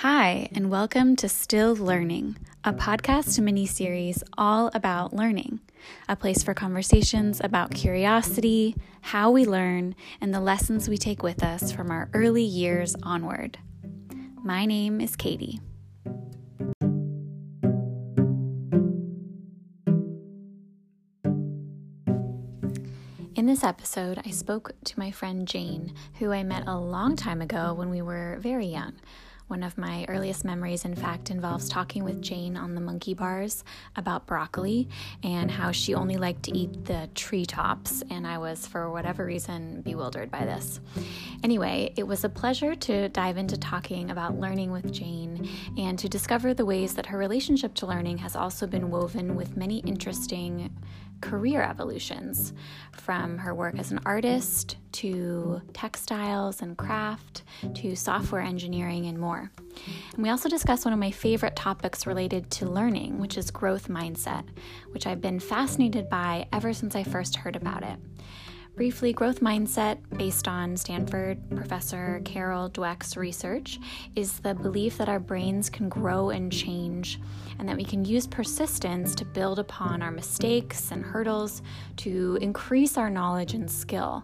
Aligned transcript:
Hi, 0.00 0.50
and 0.54 0.68
welcome 0.68 1.16
to 1.16 1.26
Still 1.26 1.74
Learning, 1.74 2.36
a 2.62 2.74
podcast 2.74 3.40
mini 3.40 3.64
series 3.64 4.22
all 4.36 4.70
about 4.74 5.14
learning, 5.14 5.60
a 6.06 6.14
place 6.14 6.42
for 6.42 6.52
conversations 6.52 7.40
about 7.42 7.72
curiosity, 7.72 8.76
how 9.00 9.30
we 9.30 9.46
learn, 9.46 9.94
and 10.20 10.34
the 10.34 10.40
lessons 10.40 10.86
we 10.86 10.98
take 10.98 11.22
with 11.22 11.42
us 11.42 11.72
from 11.72 11.90
our 11.90 12.10
early 12.12 12.42
years 12.42 12.94
onward. 13.02 13.56
My 14.44 14.66
name 14.66 15.00
is 15.00 15.16
Katie. 15.16 15.60
In 23.34 23.46
this 23.46 23.64
episode, 23.64 24.20
I 24.26 24.30
spoke 24.30 24.72
to 24.84 24.98
my 24.98 25.10
friend 25.10 25.48
Jane, 25.48 25.94
who 26.18 26.32
I 26.32 26.42
met 26.42 26.64
a 26.66 26.78
long 26.78 27.16
time 27.16 27.40
ago 27.40 27.72
when 27.72 27.88
we 27.88 28.02
were 28.02 28.36
very 28.42 28.66
young. 28.66 28.92
One 29.48 29.62
of 29.62 29.78
my 29.78 30.04
earliest 30.08 30.44
memories, 30.44 30.84
in 30.84 30.96
fact, 30.96 31.30
involves 31.30 31.68
talking 31.68 32.02
with 32.02 32.20
Jane 32.20 32.56
on 32.56 32.74
the 32.74 32.80
monkey 32.80 33.14
bars 33.14 33.62
about 33.94 34.26
broccoli 34.26 34.88
and 35.22 35.52
how 35.52 35.70
she 35.70 35.94
only 35.94 36.16
liked 36.16 36.42
to 36.44 36.56
eat 36.56 36.84
the 36.86 37.08
treetops, 37.14 38.02
and 38.10 38.26
I 38.26 38.38
was, 38.38 38.66
for 38.66 38.90
whatever 38.90 39.24
reason, 39.24 39.82
bewildered 39.82 40.32
by 40.32 40.44
this. 40.44 40.80
Anyway, 41.44 41.92
it 41.96 42.08
was 42.08 42.24
a 42.24 42.28
pleasure 42.28 42.74
to 42.74 43.08
dive 43.10 43.36
into 43.36 43.56
talking 43.56 44.10
about 44.10 44.40
learning 44.40 44.72
with 44.72 44.92
Jane 44.92 45.48
and 45.78 45.96
to 46.00 46.08
discover 46.08 46.52
the 46.52 46.66
ways 46.66 46.94
that 46.94 47.06
her 47.06 47.16
relationship 47.16 47.72
to 47.74 47.86
learning 47.86 48.18
has 48.18 48.34
also 48.34 48.66
been 48.66 48.90
woven 48.90 49.36
with 49.36 49.56
many 49.56 49.78
interesting 49.78 50.74
career 51.20 51.62
evolutions 51.62 52.52
from 52.92 53.38
her 53.38 53.54
work 53.54 53.78
as 53.78 53.90
an 53.90 54.00
artist 54.04 54.76
to 54.92 55.60
textiles 55.72 56.62
and 56.62 56.76
craft 56.76 57.42
to 57.74 57.94
software 57.96 58.40
engineering 58.40 59.06
and 59.06 59.18
more. 59.18 59.50
And 60.14 60.22
we 60.22 60.30
also 60.30 60.48
discuss 60.48 60.84
one 60.84 60.94
of 60.94 61.00
my 61.00 61.10
favorite 61.10 61.56
topics 61.56 62.06
related 62.06 62.50
to 62.52 62.66
learning, 62.66 63.18
which 63.18 63.36
is 63.36 63.50
growth 63.50 63.88
mindset, 63.88 64.44
which 64.90 65.06
I've 65.06 65.20
been 65.20 65.40
fascinated 65.40 66.08
by 66.08 66.46
ever 66.52 66.72
since 66.72 66.96
I 66.96 67.02
first 67.02 67.36
heard 67.36 67.56
about 67.56 67.82
it. 67.82 67.98
Briefly, 68.76 69.14
growth 69.14 69.40
mindset, 69.40 69.96
based 70.18 70.46
on 70.46 70.76
Stanford 70.76 71.38
professor 71.56 72.20
Carol 72.26 72.68
Dweck's 72.68 73.16
research, 73.16 73.80
is 74.14 74.40
the 74.40 74.54
belief 74.54 74.98
that 74.98 75.08
our 75.08 75.18
brains 75.18 75.70
can 75.70 75.88
grow 75.88 76.28
and 76.28 76.52
change, 76.52 77.18
and 77.58 77.66
that 77.66 77.78
we 77.78 77.84
can 77.84 78.04
use 78.04 78.26
persistence 78.26 79.14
to 79.14 79.24
build 79.24 79.58
upon 79.58 80.02
our 80.02 80.10
mistakes 80.10 80.90
and 80.90 81.02
hurdles 81.02 81.62
to 81.96 82.36
increase 82.42 82.98
our 82.98 83.08
knowledge 83.08 83.54
and 83.54 83.70
skill. 83.70 84.22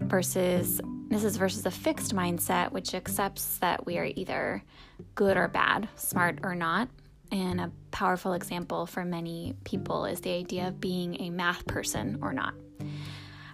Versus, 0.00 0.80
this 1.08 1.22
is 1.22 1.36
versus 1.36 1.66
a 1.66 1.70
fixed 1.70 2.14
mindset, 2.14 2.72
which 2.72 2.94
accepts 2.94 3.58
that 3.58 3.84
we 3.84 3.98
are 3.98 4.10
either 4.16 4.62
good 5.16 5.36
or 5.36 5.48
bad, 5.48 5.86
smart 5.96 6.38
or 6.42 6.54
not, 6.54 6.88
and 7.30 7.60
a 7.60 7.70
powerful 7.90 8.32
example 8.32 8.86
for 8.86 9.04
many 9.04 9.54
people 9.64 10.06
is 10.06 10.22
the 10.22 10.32
idea 10.32 10.68
of 10.68 10.80
being 10.80 11.20
a 11.20 11.28
math 11.28 11.66
person 11.66 12.18
or 12.22 12.32
not. 12.32 12.54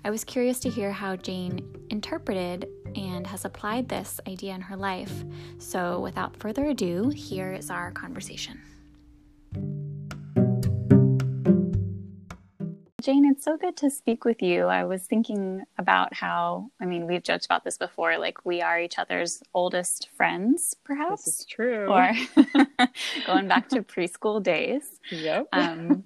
I 0.05 0.11
was 0.11 0.25
curious 0.25 0.61
to 0.61 0.71
hear 0.71 0.93
how 0.93 1.17
Jane 1.17 1.61
interpreted 1.91 2.69
and 2.95 3.27
has 3.27 3.45
applied 3.45 3.89
this 3.89 4.21
idea 4.29 4.55
in 4.55 4.61
her 4.63 4.77
life. 4.77 5.25
So, 5.59 6.01
without 6.01 6.37
further 6.37 6.67
ado, 6.67 7.11
here 7.11 7.53
is 7.53 7.71
our 7.71 7.91
conversation. 7.91 8.61
Jane, 13.09 13.25
it's 13.25 13.43
so 13.43 13.57
good 13.57 13.75
to 13.79 13.89
speak 13.89 14.27
with 14.27 14.43
you. 14.43 14.65
I 14.65 14.85
was 14.85 15.03
thinking 15.03 15.65
about 15.79 16.13
how, 16.13 16.71
I 16.79 16.85
mean, 16.85 17.07
we've 17.07 17.23
joked 17.23 17.47
about 17.47 17.65
this 17.65 17.79
before, 17.79 18.19
like 18.19 18.45
we 18.45 18.61
are 18.61 18.79
each 18.79 18.99
other's 18.99 19.43
oldest 19.55 20.11
friends, 20.15 20.77
perhaps. 20.85 21.25
This 21.25 21.39
is 21.39 21.47
true. 21.47 21.87
Or 21.91 22.13
going 23.27 23.49
back 23.49 23.71
to 23.71 23.83
preschool 23.83 24.43
days. 24.43 25.01
Yep. 25.11 25.49
um, 25.55 26.05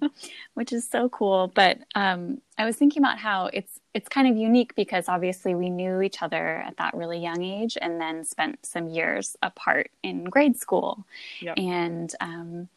which 0.53 0.71
is 0.71 0.87
so 0.87 1.09
cool. 1.09 1.51
But 1.53 1.79
um, 1.93 2.39
I 2.57 2.63
was 2.63 2.77
thinking 2.77 3.01
about 3.01 3.17
how 3.17 3.47
it's 3.47 3.81
it's 3.93 4.07
kind 4.07 4.29
of 4.29 4.37
unique 4.37 4.73
because 4.73 5.09
obviously 5.09 5.55
we 5.55 5.69
knew 5.69 6.01
each 6.01 6.21
other 6.21 6.63
at 6.65 6.77
that 6.77 6.93
really 6.93 7.19
young 7.19 7.43
age 7.43 7.77
and 7.81 7.99
then 7.99 8.23
spent 8.23 8.65
some 8.65 8.87
years 8.87 9.35
apart 9.43 9.91
in 10.03 10.23
grade 10.23 10.57
school. 10.57 11.05
Yep. 11.41 11.57
And 11.57 12.15
um, 12.21 12.69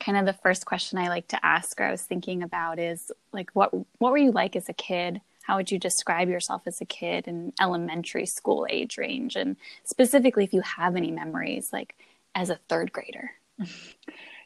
kind 0.00 0.18
of 0.18 0.26
the 0.26 0.40
first 0.42 0.66
question 0.66 0.98
I 0.98 1.08
like 1.08 1.28
to 1.28 1.46
ask 1.46 1.80
or 1.80 1.84
I 1.84 1.90
was 1.90 2.02
thinking 2.02 2.42
about 2.42 2.78
is 2.78 3.12
like 3.32 3.50
what 3.54 3.72
what 3.98 4.12
were 4.12 4.18
you 4.18 4.32
like 4.32 4.56
as 4.56 4.68
a 4.68 4.72
kid? 4.74 5.20
How 5.42 5.56
would 5.56 5.70
you 5.70 5.78
describe 5.78 6.28
yourself 6.28 6.62
as 6.66 6.80
a 6.80 6.84
kid 6.84 7.26
in 7.28 7.52
elementary 7.60 8.26
school 8.26 8.66
age 8.70 8.98
range 8.98 9.36
and 9.36 9.56
specifically 9.84 10.44
if 10.44 10.52
you 10.54 10.62
have 10.62 10.96
any 10.96 11.10
memories 11.10 11.72
like 11.72 11.96
as 12.34 12.50
a 12.50 12.60
third 12.68 12.92
grader? 12.92 13.32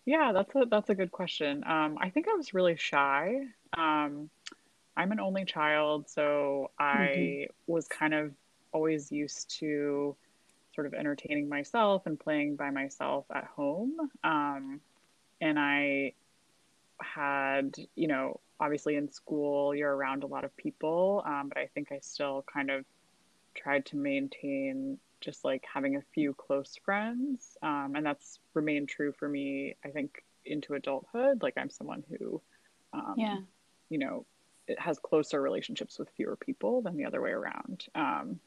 Yeah, 0.07 0.33
that's 0.33 0.55
a 0.55 0.67
that's 0.71 0.91
a 0.91 0.95
good 0.95 1.11
question. 1.13 1.65
Um, 1.65 1.97
I 2.01 2.11
think 2.11 2.29
I 2.29 2.35
was 2.35 2.53
really 2.55 2.77
shy. 2.77 3.37
Um, 3.77 4.31
I'm 4.97 5.13
an 5.13 5.21
only 5.21 5.45
child, 5.45 6.09
so 6.11 6.71
I 6.79 6.93
Mm-hmm. 6.95 7.45
was 7.67 7.89
kind 7.89 8.15
of 8.15 8.35
always 8.73 9.13
used 9.13 9.57
to 9.61 10.17
sort 10.75 10.87
of 10.87 10.95
entertaining 10.95 11.49
myself 11.49 12.05
and 12.07 12.19
playing 12.21 12.57
by 12.57 12.71
myself 12.71 13.27
at 13.35 13.47
home. 13.47 13.97
Um, 14.25 14.81
and 15.45 15.59
I 15.59 16.15
had, 17.01 17.77
you 17.95 18.09
know, 18.09 18.41
obviously 18.59 18.97
in 18.97 19.13
school 19.13 19.75
you're 19.75 19.95
around 19.95 20.25
a 20.25 20.27
lot 20.27 20.45
of 20.45 20.57
people, 20.57 21.23
um, 21.27 21.51
but 21.51 21.59
I 21.59 21.69
think 21.75 21.93
I 21.93 21.99
still 22.01 22.43
kind 22.51 22.71
of 22.71 22.85
tried 23.55 23.85
to 23.87 23.97
maintain 23.97 24.99
just 25.21 25.45
like 25.45 25.65
having 25.73 25.97
a 25.97 26.03
few 26.15 26.33
close 26.33 26.77
friends. 26.83 27.59
Um, 27.63 27.93
and 27.95 28.07
that's 28.07 28.39
remained 28.55 28.89
true 28.89 29.13
for 29.13 29.29
me, 29.29 29.77
I 29.85 29.91
think, 29.91 30.25
into 30.47 30.75
adulthood. 30.75 31.43
Like 31.43 31.55
I'm 31.59 31.71
someone 31.71 32.05
who, 32.09 32.41
um, 32.95 33.15
Yeah. 33.19 33.39
you 33.91 33.99
know, 33.99 34.25
it 34.67 34.81
has 34.81 34.99
closer 34.99 35.43
relationships 35.43 35.99
with 35.99 36.09
fewer 36.17 36.37
people 36.37 36.81
than 36.81 36.97
the 36.97 37.05
other 37.05 37.21
way 37.21 37.33
around. 37.33 37.85
Um, 37.95 38.41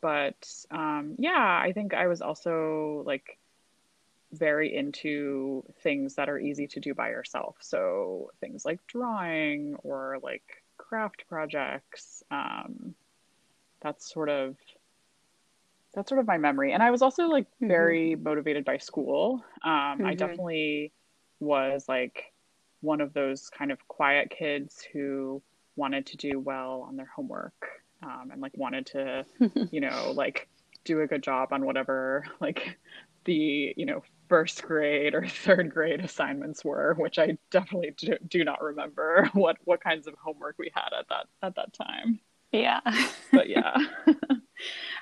but 0.00 0.48
um, 0.70 1.16
yeah, 1.18 1.60
I 1.60 1.72
think 1.72 1.92
I 1.92 2.06
was 2.06 2.22
also 2.22 3.02
like 3.04 3.36
very 4.32 4.74
into 4.74 5.64
things 5.82 6.14
that 6.14 6.28
are 6.28 6.38
easy 6.38 6.66
to 6.68 6.80
do 6.80 6.94
by 6.94 7.08
yourself. 7.10 7.56
So 7.60 8.30
things 8.40 8.64
like 8.64 8.86
drawing 8.86 9.76
or 9.82 10.18
like 10.22 10.44
craft 10.76 11.24
projects. 11.28 12.22
Um, 12.30 12.94
that's 13.80 14.12
sort 14.12 14.28
of 14.28 14.56
that's 15.94 16.08
sort 16.08 16.20
of 16.20 16.26
my 16.26 16.38
memory. 16.38 16.72
And 16.72 16.82
I 16.82 16.90
was 16.90 17.02
also 17.02 17.24
like 17.28 17.46
Mhm. 17.60 17.68
very 17.68 18.16
motivated 18.16 18.64
by 18.64 18.78
school. 18.78 19.44
Um, 19.62 20.04
I 20.04 20.14
Mhm. 20.14 20.18
definitely 20.18 20.92
was 21.40 21.88
like 21.88 22.32
one 22.80 23.00
of 23.00 23.12
those 23.12 23.50
kind 23.50 23.72
of 23.72 23.86
quiet 23.88 24.30
kids 24.30 24.82
who 24.92 25.42
wanted 25.76 26.06
to 26.06 26.16
do 26.16 26.38
well 26.38 26.82
on 26.82 26.96
their 26.96 27.06
homework 27.06 27.82
um, 28.02 28.30
and 28.30 28.40
like 28.40 28.52
wanted 28.56 28.86
to, 28.86 29.26
you 29.72 29.80
know, 29.80 30.12
like 30.14 30.48
do 30.84 31.00
a 31.00 31.06
good 31.06 31.22
job 31.22 31.52
on 31.52 31.64
whatever 31.64 32.24
like 32.40 32.78
the, 33.24 33.74
you 33.76 33.86
know, 33.86 34.02
first 34.30 34.62
grade 34.62 35.14
or 35.14 35.26
third 35.44 35.70
grade 35.74 36.00
assignments 36.00 36.64
were, 36.64 36.94
which 36.96 37.18
I 37.18 37.36
definitely 37.50 37.92
do, 37.98 38.16
do 38.26 38.44
not 38.44 38.62
remember 38.62 39.28
what 39.34 39.58
what 39.64 39.82
kinds 39.82 40.06
of 40.06 40.14
homework 40.14 40.54
we 40.58 40.70
had 40.74 40.98
at 40.98 41.08
that 41.10 41.26
at 41.42 41.56
that 41.56 41.74
time. 41.74 42.20
Yeah. 42.52 42.80
But 43.32 43.48
yeah. 43.48 43.76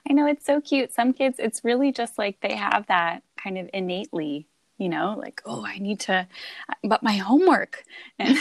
I 0.09 0.13
know 0.13 0.27
it's 0.27 0.45
so 0.45 0.61
cute. 0.61 0.93
Some 0.93 1.15
kids, 1.15 1.39
it's 1.39 1.65
really 1.65 1.93
just 1.93 2.19
like 2.19 2.39
they 2.41 2.55
have 2.55 2.87
that 2.89 3.23
kind 3.43 3.57
of 3.57 3.71
innately, 3.73 4.47
you 4.79 4.89
know, 4.89 5.17
like, 5.19 5.43
oh, 5.45 5.65
I 5.67 5.79
need 5.79 6.01
to, 6.01 6.27
but 6.85 7.03
my 7.03 7.15
homework. 7.17 7.85
And, 8.19 8.39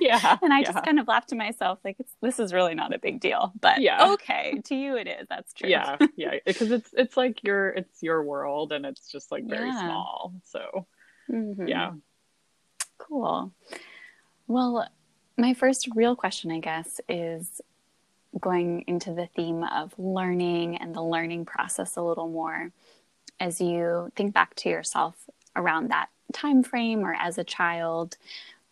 yeah. 0.00 0.38
and 0.42 0.52
I 0.52 0.60
yeah. 0.60 0.72
just 0.72 0.84
kind 0.84 0.98
of 1.00 1.08
laugh 1.08 1.26
to 1.26 1.34
myself, 1.34 1.80
like, 1.84 1.96
it's, 1.98 2.12
this 2.22 2.38
is 2.38 2.52
really 2.52 2.74
not 2.74 2.94
a 2.94 2.98
big 2.98 3.20
deal. 3.20 3.52
But 3.60 3.80
Yeah. 3.80 4.12
okay, 4.12 4.60
to 4.66 4.74
you 4.76 4.96
it 4.96 5.08
is. 5.08 5.26
That's 5.28 5.52
true. 5.52 5.68
yeah 5.68 5.96
yeah 6.16 6.34
because 6.46 6.70
it's 6.70 6.90
it's 6.92 7.16
like 7.16 7.42
your 7.44 7.70
it's 7.70 8.02
your 8.02 8.22
world 8.22 8.72
and 8.72 8.86
it's 8.86 9.10
just 9.10 9.30
like 9.32 9.44
very 9.44 9.68
Yeah. 9.68 9.80
small 9.80 10.32
so 10.44 10.86
Mhm. 11.30 11.68
yeah 11.68 11.92
Cool. 12.98 13.52
Well, 14.46 14.88
my 15.36 15.54
first 15.54 15.88
real 15.96 16.14
question, 16.14 16.52
I 16.52 16.60
guess, 16.60 17.00
is 17.08 17.60
going 18.40 18.84
into 18.86 19.12
the 19.12 19.26
theme 19.26 19.64
of 19.64 19.92
learning 19.98 20.76
and 20.76 20.94
the 20.94 21.02
learning 21.02 21.44
process 21.44 21.96
a 21.96 22.02
little 22.02 22.28
more. 22.28 22.70
As 23.40 23.60
you 23.60 24.12
think 24.14 24.32
back 24.34 24.54
to 24.56 24.68
yourself 24.68 25.16
around 25.56 25.90
that 25.90 26.08
time 26.32 26.62
frame 26.62 27.00
or 27.00 27.14
as 27.14 27.38
a 27.38 27.44
child, 27.44 28.16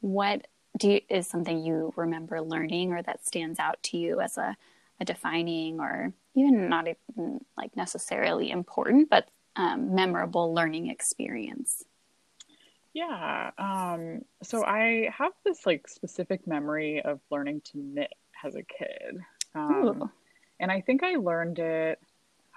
what 0.00 0.46
do 0.78 0.92
you, 0.92 1.00
is 1.08 1.26
something 1.26 1.62
you 1.64 1.92
remember 1.96 2.40
learning 2.40 2.92
or 2.92 3.02
that 3.02 3.26
stands 3.26 3.58
out 3.58 3.82
to 3.84 3.96
you 3.96 4.20
as 4.20 4.38
a, 4.38 4.56
a 5.00 5.04
defining 5.04 5.80
or 5.80 6.12
even 6.34 6.68
not 6.68 6.86
even 6.88 7.44
like 7.56 7.76
necessarily 7.76 8.50
important, 8.50 9.10
but 9.10 9.28
um, 9.56 9.94
memorable 9.94 10.54
learning 10.54 10.88
experience? 10.88 11.84
yeah 12.92 13.50
um 13.58 14.22
so 14.42 14.64
i 14.64 15.08
have 15.16 15.32
this 15.44 15.64
like 15.66 15.86
specific 15.88 16.46
memory 16.46 17.00
of 17.02 17.20
learning 17.30 17.60
to 17.60 17.78
knit 17.78 18.12
as 18.44 18.54
a 18.56 18.62
kid 18.62 19.20
um 19.54 20.10
and 20.58 20.72
i 20.72 20.80
think 20.80 21.02
i 21.02 21.14
learned 21.14 21.58
it 21.58 22.00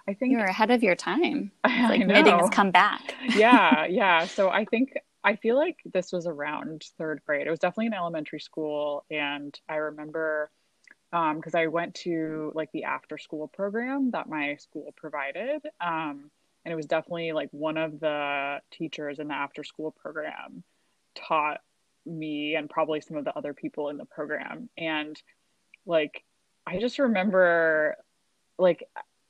I 0.08 0.14
think 0.14 0.32
you're 0.34 0.44
ahead 0.46 0.72
of 0.72 0.84
your 0.84 0.96
time. 0.96 1.52
I 1.64 1.88
Like 1.90 2.06
know. 2.08 2.16
knitting 2.16 2.40
has 2.40 2.50
come 2.50 2.72
back. 2.72 3.16
yeah, 3.36 3.86
yeah. 3.90 4.26
So 4.28 4.50
I 4.50 4.66
think 4.66 4.94
I 5.24 5.36
feel 5.36 5.56
like 5.56 5.78
this 5.86 6.12
was 6.12 6.28
around 6.28 6.84
third 6.98 7.22
grade. 7.26 7.48
It 7.48 7.50
was 7.50 7.60
definitely 7.60 7.88
in 7.88 7.94
elementary 7.94 8.40
school, 8.40 9.06
and 9.10 9.58
I 9.70 9.76
remember 9.76 10.52
because 11.12 11.54
I 11.54 11.68
went 11.68 11.94
to 11.96 12.52
like 12.56 12.72
the 12.72 12.86
after 12.86 13.18
school 13.20 13.48
program 13.48 14.12
that 14.12 14.28
my 14.28 14.56
school 14.56 14.94
provided, 14.98 15.62
um, 15.80 16.32
and 16.66 16.72
it 16.72 16.76
was 16.76 16.88
definitely 16.88 17.32
like 17.34 17.50
one 17.52 17.78
of 17.78 18.00
the 18.00 18.60
teachers 18.72 19.20
in 19.20 19.28
the 19.28 19.36
after 19.36 19.64
school 19.64 19.92
program 19.92 20.64
taught 21.16 21.62
me 22.06 22.56
and 22.56 22.68
probably 22.70 23.00
some 23.00 23.16
of 23.16 23.26
the 23.26 23.38
other 23.38 23.54
people 23.54 23.90
in 23.90 23.98
the 23.98 24.06
program, 24.06 24.70
and 24.78 25.22
like 25.86 26.24
I 26.66 26.80
just 26.80 27.00
remember 27.00 27.96
like 28.58 28.84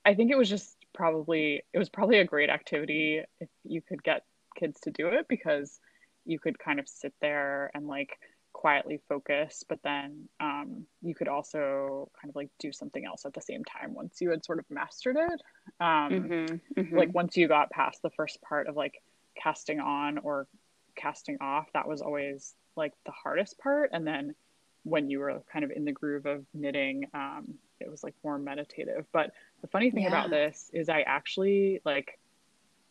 I 0.05 0.13
think 0.15 0.31
it 0.31 0.37
was 0.37 0.49
just 0.49 0.75
probably 0.93 1.63
it 1.73 1.79
was 1.79 1.89
probably 1.89 2.19
a 2.19 2.25
great 2.25 2.49
activity 2.49 3.21
if 3.39 3.49
you 3.63 3.81
could 3.81 4.03
get 4.03 4.23
kids 4.55 4.79
to 4.81 4.91
do 4.91 5.07
it 5.07 5.27
because 5.27 5.79
you 6.25 6.39
could 6.39 6.59
kind 6.59 6.79
of 6.79 6.87
sit 6.87 7.13
there 7.21 7.71
and 7.73 7.87
like 7.87 8.17
quietly 8.53 9.01
focus 9.09 9.63
but 9.67 9.79
then 9.83 10.29
um, 10.39 10.85
you 11.01 11.15
could 11.15 11.27
also 11.27 12.09
kind 12.21 12.29
of 12.29 12.35
like 12.35 12.49
do 12.59 12.71
something 12.71 13.03
else 13.03 13.25
at 13.25 13.33
the 13.33 13.41
same 13.41 13.63
time 13.63 13.93
once 13.95 14.21
you 14.21 14.29
had 14.29 14.45
sort 14.45 14.59
of 14.59 14.65
mastered 14.69 15.17
it 15.17 15.41
um, 15.79 16.11
Mm-hmm, 16.11 16.79
mm-hmm. 16.79 16.97
like 16.97 17.13
once 17.13 17.35
you 17.35 17.47
got 17.47 17.71
past 17.71 18.01
the 18.03 18.11
first 18.11 18.39
part 18.41 18.67
of 18.67 18.75
like 18.75 19.01
casting 19.35 19.79
on 19.79 20.19
or 20.19 20.47
casting 20.95 21.37
off 21.41 21.65
that 21.73 21.87
was 21.87 22.01
always 22.01 22.53
like 22.75 22.93
the 23.05 23.11
hardest 23.11 23.57
part 23.57 23.89
and 23.91 24.05
then 24.05 24.35
when 24.83 25.09
you 25.09 25.19
were 25.19 25.41
kind 25.51 25.63
of 25.65 25.71
in 25.71 25.85
the 25.85 25.91
groove 25.91 26.25
of 26.25 26.45
knitting 26.53 27.05
um, 27.13 27.53
it 27.79 27.89
was 27.89 28.03
like 28.03 28.13
more 28.23 28.37
meditative 28.37 29.05
but 29.11 29.31
the 29.61 29.67
funny 29.67 29.91
thing 29.91 30.03
Yeah. 30.03 30.09
about 30.09 30.29
this 30.29 30.69
is 30.73 30.89
i 30.89 31.01
actually 31.01 31.81
like 31.85 32.19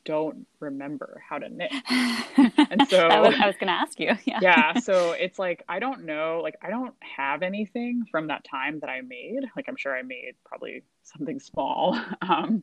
don't 0.04 0.46
remember 0.58 1.22
how 1.28 1.38
to 1.38 1.48
knit 1.48 1.70
and 2.70 2.86
so- 2.88 3.06
I 3.08 3.20
was, 3.20 3.34
I 3.40 3.46
was 3.46 3.54
going 3.56 3.68
to 3.68 3.72
ask 3.72 4.00
you. 4.00 4.10
Yeah. 4.24 4.38
yeah 4.42 4.78
so 4.80 5.12
it's 5.12 5.38
like 5.38 5.62
i 5.68 5.78
don't 5.78 6.04
know 6.04 6.40
like 6.42 6.56
i 6.62 6.70
don't 6.70 6.94
have 7.16 7.42
anything 7.42 8.04
from 8.10 8.26
that 8.28 8.42
time 8.44 8.80
that 8.80 8.90
i 8.90 9.00
made 9.00 9.40
like 9.56 9.66
i'm 9.68 9.76
sure 9.76 9.96
i 9.96 10.02
made 10.02 10.32
probably 10.44 10.82
something 11.04 11.38
small 11.38 11.98
um, 12.20 12.62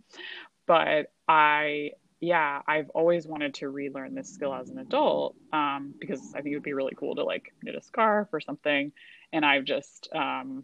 but 0.68 1.14
i 1.30 1.92
yeah 2.20 2.62
i've 2.68 2.90
always 2.90 3.26
wanted 3.26 3.54
to 3.54 3.70
relearn 3.70 4.14
this 4.16 4.28
skill 4.30 4.54
as 4.54 4.70
an 4.70 4.78
adult 4.80 5.36
um, 5.54 5.94
because 5.98 6.34
i 6.36 6.42
think 6.42 6.52
it 6.52 6.56
would 6.58 6.64
be 6.64 6.74
really 6.74 6.94
cool 6.98 7.16
to 7.16 7.24
like 7.24 7.54
knit 7.64 7.76
a 7.76 7.82
scarf 7.82 8.28
or 8.34 8.42
something 8.42 8.92
and 9.34 9.46
i've 9.46 9.66
just 9.66 10.10
um, 10.14 10.64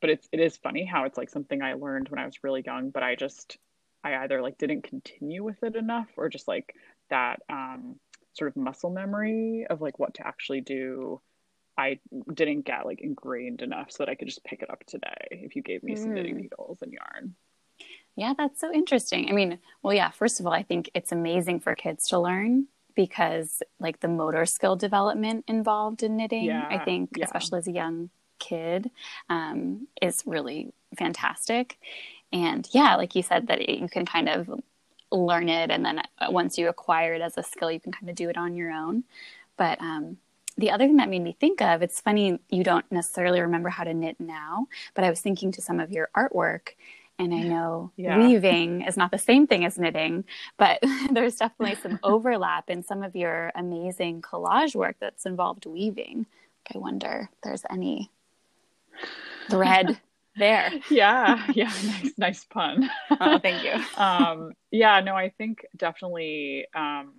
but 0.00 0.10
it's 0.10 0.28
it 0.32 0.40
is 0.40 0.56
funny 0.56 0.84
how 0.84 1.04
it's 1.04 1.18
like 1.18 1.30
something 1.30 1.62
i 1.62 1.74
learned 1.74 2.08
when 2.08 2.18
i 2.20 2.26
was 2.26 2.42
really 2.42 2.62
young 2.64 2.90
but 2.90 3.02
i 3.02 3.14
just 3.14 3.58
i 4.04 4.16
either 4.16 4.42
like 4.42 4.58
didn't 4.58 4.82
continue 4.82 5.42
with 5.44 5.62
it 5.62 5.76
enough 5.76 6.08
or 6.16 6.28
just 6.28 6.48
like 6.48 6.74
that 7.10 7.40
um, 7.50 7.96
sort 8.34 8.50
of 8.50 8.56
muscle 8.56 8.90
memory 8.90 9.66
of 9.68 9.80
like 9.80 9.98
what 9.98 10.14
to 10.14 10.26
actually 10.26 10.60
do 10.60 11.20
i 11.78 11.98
didn't 12.34 12.64
get 12.64 12.86
like 12.86 13.00
ingrained 13.00 13.62
enough 13.62 13.90
so 13.90 13.98
that 14.04 14.10
i 14.10 14.14
could 14.14 14.28
just 14.28 14.44
pick 14.44 14.62
it 14.62 14.70
up 14.70 14.82
today 14.86 15.14
if 15.30 15.56
you 15.56 15.62
gave 15.62 15.82
me 15.82 15.94
some 15.94 16.12
knitting 16.14 16.36
Mm. 16.36 16.42
needles 16.42 16.78
and 16.82 16.92
yarn 16.92 17.34
Yeah, 18.16 18.34
that's 18.36 18.60
so 18.60 18.70
interesting. 18.72 19.30
I 19.30 19.32
mean, 19.32 19.58
well, 19.82 19.94
yeah, 19.94 20.10
first 20.10 20.38
of 20.38 20.46
all, 20.46 20.52
I 20.52 20.62
think 20.62 20.90
it's 20.94 21.12
amazing 21.12 21.60
for 21.60 21.74
kids 21.74 22.08
to 22.08 22.18
learn 22.18 22.66
because, 22.94 23.62
like, 23.80 24.00
the 24.00 24.08
motor 24.08 24.46
skill 24.46 24.76
development 24.76 25.44
involved 25.48 26.02
in 26.02 26.16
knitting, 26.16 26.44
Yeah, 26.44 26.66
I 26.68 26.78
think, 26.78 27.10
yeah. 27.16 27.24
especially 27.24 27.58
as 27.58 27.68
a 27.68 27.72
young 27.72 28.10
kid, 28.38 28.90
um, 29.28 29.88
is 30.00 30.22
really 30.26 30.72
fantastic. 30.98 31.78
And 32.32 32.68
yeah, 32.72 32.96
like 32.96 33.14
you 33.14 33.22
said, 33.22 33.48
that 33.48 33.60
it, 33.60 33.78
you 33.78 33.88
can 33.88 34.06
kind 34.06 34.28
of 34.28 34.50
learn 35.10 35.48
it, 35.48 35.70
and 35.70 35.84
then 35.84 35.98
uh, 36.18 36.30
once 36.30 36.56
you 36.58 36.68
acquire 36.68 37.14
it 37.14 37.20
as 37.20 37.36
a 37.36 37.42
skill, 37.42 37.70
you 37.70 37.80
can 37.80 37.92
kind 37.92 38.08
of 38.08 38.16
do 38.16 38.28
it 38.30 38.36
on 38.38 38.54
your 38.54 38.70
own. 38.72 39.04
But 39.56 39.80
um, 39.80 40.16
the 40.56 40.70
other 40.70 40.86
thing 40.86 40.96
that 40.96 41.08
made 41.10 41.22
me 41.22 41.36
think 41.38 41.60
of, 41.60 41.82
it's 41.82 42.00
funny 42.00 42.38
you 42.48 42.64
don't 42.64 42.90
necessarily 42.90 43.40
remember 43.40 43.68
how 43.68 43.84
to 43.84 43.94
knit 43.94 44.18
now, 44.18 44.66
but 44.94 45.04
I 45.04 45.10
was 45.10 45.20
thinking 45.20 45.52
to 45.52 45.62
some 45.62 45.80
of 45.80 45.92
your 45.92 46.08
artwork, 46.16 46.70
and 47.18 47.32
I 47.34 47.42
know 47.42 47.92
Yeah. 47.96 48.16
weaving 48.16 48.82
is 48.82 48.96
not 48.96 49.10
the 49.10 49.18
same 49.18 49.46
thing 49.46 49.64
as 49.64 49.78
knitting, 49.78 50.24
but 50.58 50.80
there's 51.12 51.36
definitely 51.36 51.76
some 51.76 51.98
overlap 52.02 52.70
in 52.70 52.82
some 52.82 53.02
of 53.02 53.14
your 53.16 53.52
amazing 53.54 54.22
collage 54.22 54.74
work 54.74 54.96
that's 55.00 55.26
involved 55.26 55.66
weaving. 55.66 56.26
I 56.74 56.78
wonder 56.78 57.28
if 57.32 57.40
there's 57.42 57.64
any 57.70 58.10
thread 59.50 59.98
there. 60.36 60.72
yeah 60.88 61.46
yeah 61.54 61.72
nice 61.84 62.12
nice 62.16 62.44
pun 62.44 62.88
Oh, 63.20 63.38
thank 63.38 63.62
you. 63.62 63.74
um 64.02 64.52
yeah 64.70 65.00
no 65.00 65.14
i 65.14 65.28
think 65.30 65.66
definitely 65.76 66.66
um 66.74 67.12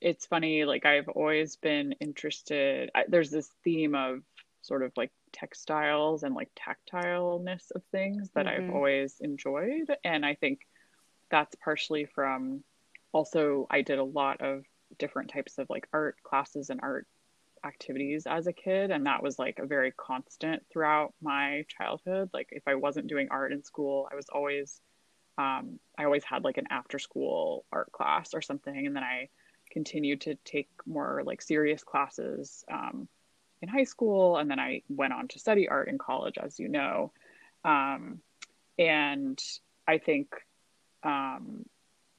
it's 0.00 0.26
funny 0.26 0.64
like 0.64 0.84
i've 0.86 1.08
always 1.08 1.56
been 1.56 1.92
interested 2.00 2.90
I, 2.94 3.04
there's 3.08 3.30
this 3.30 3.48
theme 3.64 3.94
of 3.94 4.20
sort 4.62 4.82
of 4.82 4.92
like 4.96 5.10
textiles 5.32 6.22
and 6.22 6.34
like 6.34 6.50
tactileness 6.54 7.70
of 7.74 7.82
things 7.92 8.30
that 8.34 8.46
i've 8.46 8.64
Mhm. 8.64 8.74
always 8.74 9.20
enjoyed 9.20 9.90
and 10.04 10.24
i 10.24 10.34
think 10.34 10.66
that's 11.30 11.54
partially 11.56 12.04
from 12.04 12.62
also 13.12 13.66
i 13.70 13.82
did 13.82 13.98
a 13.98 14.04
lot 14.04 14.40
of 14.40 14.64
different 14.98 15.30
types 15.30 15.58
of 15.58 15.68
like 15.70 15.88
art 15.92 16.16
classes 16.22 16.70
and 16.70 16.80
art 16.82 17.06
activities 17.64 18.26
as 18.26 18.46
a 18.46 18.52
kid 18.52 18.90
and 18.90 19.06
that 19.06 19.22
was 19.22 19.38
like 19.38 19.58
a 19.58 19.66
very 19.66 19.92
constant 19.92 20.62
throughout 20.70 21.14
my 21.22 21.64
childhood 21.68 22.28
like 22.32 22.48
if 22.50 22.62
i 22.66 22.74
wasn't 22.74 23.06
doing 23.06 23.28
art 23.30 23.52
in 23.52 23.62
school 23.62 24.08
i 24.10 24.16
was 24.16 24.26
always 24.28 24.80
um, 25.38 25.78
i 25.96 26.04
always 26.04 26.24
had 26.24 26.44
like 26.44 26.58
an 26.58 26.66
after 26.70 26.98
school 26.98 27.64
art 27.72 27.90
class 27.92 28.34
or 28.34 28.42
something 28.42 28.86
and 28.86 28.94
then 28.96 29.02
i 29.04 29.28
continued 29.70 30.20
to 30.20 30.34
take 30.44 30.68
more 30.86 31.22
like 31.24 31.40
serious 31.40 31.82
classes 31.82 32.64
um, 32.70 33.08
in 33.62 33.68
high 33.68 33.84
school 33.84 34.36
and 34.36 34.50
then 34.50 34.58
i 34.58 34.82
went 34.88 35.12
on 35.12 35.28
to 35.28 35.38
study 35.38 35.68
art 35.68 35.88
in 35.88 35.98
college 35.98 36.36
as 36.38 36.58
you 36.58 36.68
know 36.68 37.12
um, 37.64 38.20
and 38.78 39.42
i 39.86 39.98
think 39.98 40.28
um, 41.04 41.64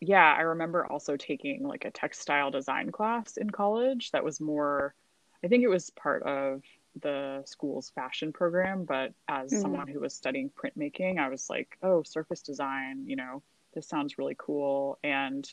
yeah 0.02 0.34
i 0.38 0.42
remember 0.42 0.86
also 0.86 1.16
taking 1.18 1.64
like 1.68 1.86
a 1.86 1.92
textile 1.92 2.52
design 2.52 2.92
class 2.92 3.38
in 3.38 3.50
college 3.50 4.12
that 4.12 4.24
was 4.24 4.40
more 4.42 4.96
I 5.44 5.48
think 5.50 5.64
it 5.64 5.68
was 5.68 5.90
part 5.90 6.24
of 6.24 6.64
the 7.02 7.44
school's 7.46 7.90
fashion 7.90 8.32
program, 8.32 8.86
but 8.86 9.14
as 9.28 9.52
Mhm. 9.52 9.62
someone 9.62 9.88
who 9.88 10.00
was 10.00 10.14
studying 10.14 10.50
printmaking, 10.50 11.20
I 11.20 11.28
was 11.30 11.50
like, 11.50 11.78
oh, 11.84 12.04
surface 12.04 12.42
design, 12.42 13.04
you 13.08 13.16
know, 13.16 13.44
this 13.74 13.88
sounds 13.88 14.18
really 14.18 14.36
cool. 14.38 15.00
And 15.04 15.52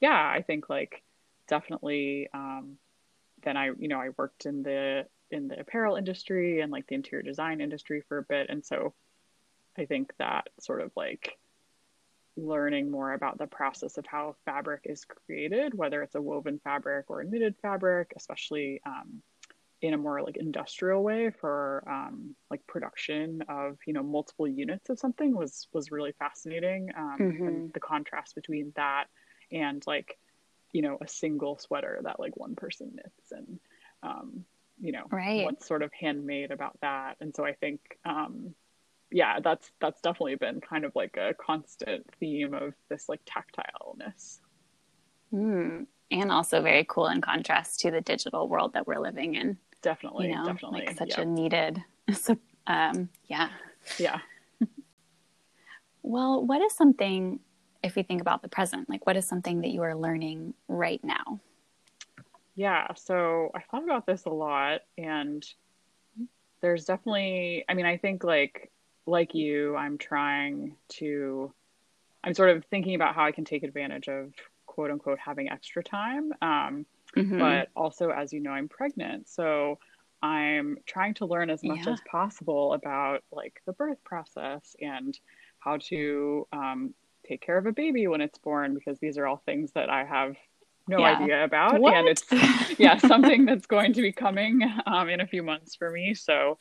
yeah, 0.00 0.30
I 0.30 0.42
think 0.42 0.68
like 0.68 1.02
definitely 1.48 2.28
um, 2.34 2.76
then 3.42 3.56
I, 3.56 3.70
you 3.78 3.88
know, 3.88 4.00
I 4.00 4.10
worked 4.10 4.46
in 4.46 4.62
the 4.62 5.06
in 5.30 5.48
the 5.48 5.58
apparel 5.58 5.96
industry 5.96 6.60
and 6.60 6.70
like 6.70 6.86
the 6.86 6.94
interior 6.94 7.22
design 7.22 7.60
industry 7.60 8.02
for 8.08 8.18
a 8.18 8.22
bit. 8.22 8.48
And 8.50 8.64
so 8.64 8.94
I 9.76 9.86
think 9.86 10.12
that 10.18 10.48
sort 10.60 10.80
of 10.80 10.92
like 10.96 11.38
learning 12.36 12.90
more 12.90 13.12
about 13.12 13.38
the 13.38 13.46
process 13.46 13.96
of 13.96 14.06
how 14.06 14.36
fabric 14.44 14.82
is 14.84 15.04
created, 15.04 15.74
whether 15.74 16.02
it's 16.02 16.14
a 16.14 16.22
woven 16.22 16.60
fabric 16.62 17.06
or 17.08 17.20
a 17.20 17.24
knitted 17.24 17.56
fabric, 17.62 18.12
especially 18.16 18.80
um, 18.84 19.22
in 19.80 19.94
a 19.94 19.98
more 19.98 20.22
like 20.22 20.36
industrial 20.36 21.02
way 21.02 21.30
for 21.30 21.84
um, 21.88 22.34
like 22.50 22.66
production 22.66 23.42
of 23.48 23.76
you 23.86 23.92
know 23.92 24.02
multiple 24.02 24.48
units 24.48 24.88
of 24.88 24.98
something 24.98 25.36
was 25.36 25.68
was 25.72 25.92
really 25.92 26.12
fascinating. 26.12 26.90
Um, 26.96 27.16
Mhm. 27.20 27.46
And 27.48 27.72
the 27.72 27.80
contrast 27.80 28.34
between 28.34 28.72
that 28.76 29.06
and 29.52 29.84
like 29.86 30.18
you 30.72 30.82
know 30.82 30.98
a 31.00 31.08
single 31.08 31.58
sweater 31.58 32.00
that 32.02 32.18
like 32.18 32.36
one 32.36 32.54
person 32.56 32.92
knits 32.94 33.32
and 33.32 33.60
um, 34.02 34.44
you 34.84 34.92
know 34.92 35.06
Right. 35.10 35.44
what's 35.44 35.66
sort 35.66 35.82
of 35.82 35.90
handmade 35.92 36.50
about 36.50 36.78
that. 36.82 37.16
And 37.20 37.34
so 37.34 37.44
I 37.44 37.54
think 37.54 37.80
um, 38.04 38.54
yeah, 39.10 39.40
that's 39.40 39.70
that's 39.80 40.00
definitely 40.00 40.36
been 40.36 40.60
kind 40.60 40.84
of 40.84 40.92
like 40.94 41.16
a 41.16 41.34
constant 41.34 42.06
theme 42.20 42.52
of 42.54 42.74
this 42.90 43.08
like 43.08 43.20
tactileness. 43.24 44.40
Mm. 45.32 45.86
And 46.10 46.30
also 46.30 46.60
very 46.62 46.84
cool 46.88 47.08
in 47.08 47.20
contrast 47.20 47.80
to 47.80 47.90
the 47.90 48.00
digital 48.00 48.48
world 48.48 48.74
that 48.74 48.86
we're 48.86 49.00
living 49.00 49.34
in. 49.36 49.56
Definitely, 49.82 50.28
You 50.28 50.36
know, 50.36 50.44
definitely. 50.46 50.84
like 50.86 50.98
such 50.98 51.16
yeah. 51.16 51.22
a 51.22 51.24
needed. 51.24 51.82
So, 52.12 52.36
um, 52.66 53.08
yeah. 53.26 53.48
yeah. 53.98 54.18
Well, 56.02 56.44
what 56.44 56.60
is 56.60 56.74
something, 56.74 57.40
if 57.82 57.96
we 57.96 58.02
think 58.02 58.20
about 58.20 58.42
the 58.42 58.48
present, 58.48 58.90
like 58.90 59.06
what 59.06 59.16
is 59.16 59.26
something 59.26 59.62
that 59.62 59.70
you 59.70 59.82
are 59.82 59.94
learning 59.96 60.52
right 60.68 61.02
now? 61.02 61.40
Yeah, 62.56 62.94
so 62.94 63.50
I 63.54 63.62
thought 63.62 63.82
about 63.84 64.06
this 64.06 64.26
a 64.26 64.30
lot 64.30 64.82
and 64.96 65.44
there's 66.60 66.84
definitely 66.84 67.64
I 67.68 67.74
mean, 67.74 67.86
I 67.86 67.96
think 67.96 68.24
like 68.24 68.70
like 69.06 69.34
you, 69.34 69.76
I'm 69.76 69.98
trying 69.98 70.76
to 70.94 71.52
I'm 72.24 72.34
sort 72.34 72.50
of 72.50 72.64
thinking 72.66 72.94
about 72.94 73.14
how 73.14 73.24
I 73.24 73.32
can 73.32 73.44
take 73.44 73.62
advantage 73.64 74.08
of 74.08 74.32
quote 74.66 74.90
unquote 74.90 75.18
having 75.18 75.50
extra 75.50 75.82
time. 75.82 76.32
Um, 76.42 76.86
Mhm. 77.16 77.38
but 77.38 77.68
also 77.76 78.10
as 78.10 78.32
you 78.32 78.40
know, 78.40 78.50
I'm 78.52 78.68
pregnant. 78.68 79.28
So 79.28 79.78
I'm 80.22 80.78
trying 80.86 81.14
to 81.14 81.26
learn 81.26 81.50
as 81.50 81.62
much 81.62 81.80
Yeah. 81.86 81.92
as 81.92 82.00
possible 82.10 82.72
about 82.72 83.24
like 83.30 83.60
the 83.66 83.72
birth 83.74 84.02
process 84.04 84.74
and 84.80 85.18
how 85.60 85.76
to 85.88 86.46
um, 86.52 86.94
take 87.26 87.42
care 87.42 87.58
of 87.58 87.66
a 87.66 87.72
baby 87.72 88.06
when 88.06 88.20
it's 88.20 88.38
born 88.38 88.74
because 88.74 88.98
these 89.00 89.18
are 89.18 89.26
all 89.26 89.42
things 89.44 89.72
that 89.72 89.90
I 89.90 90.04
have 90.04 90.36
no 90.86 90.98
Yeah. 91.00 91.14
idea 91.20 91.44
about 91.44 91.80
What? 91.80 91.94
and 91.94 92.08
it's 92.08 92.24
yeah 92.78 92.98
something 92.98 93.44
that's 93.44 93.66
going 93.66 93.92
to 93.94 94.02
be 94.02 94.12
coming 94.12 94.62
um, 94.86 95.08
in 95.08 95.20
a 95.20 95.26
few 95.26 95.42
months 95.42 95.74
for 95.76 95.90
me 95.90 96.14
so 96.14 96.58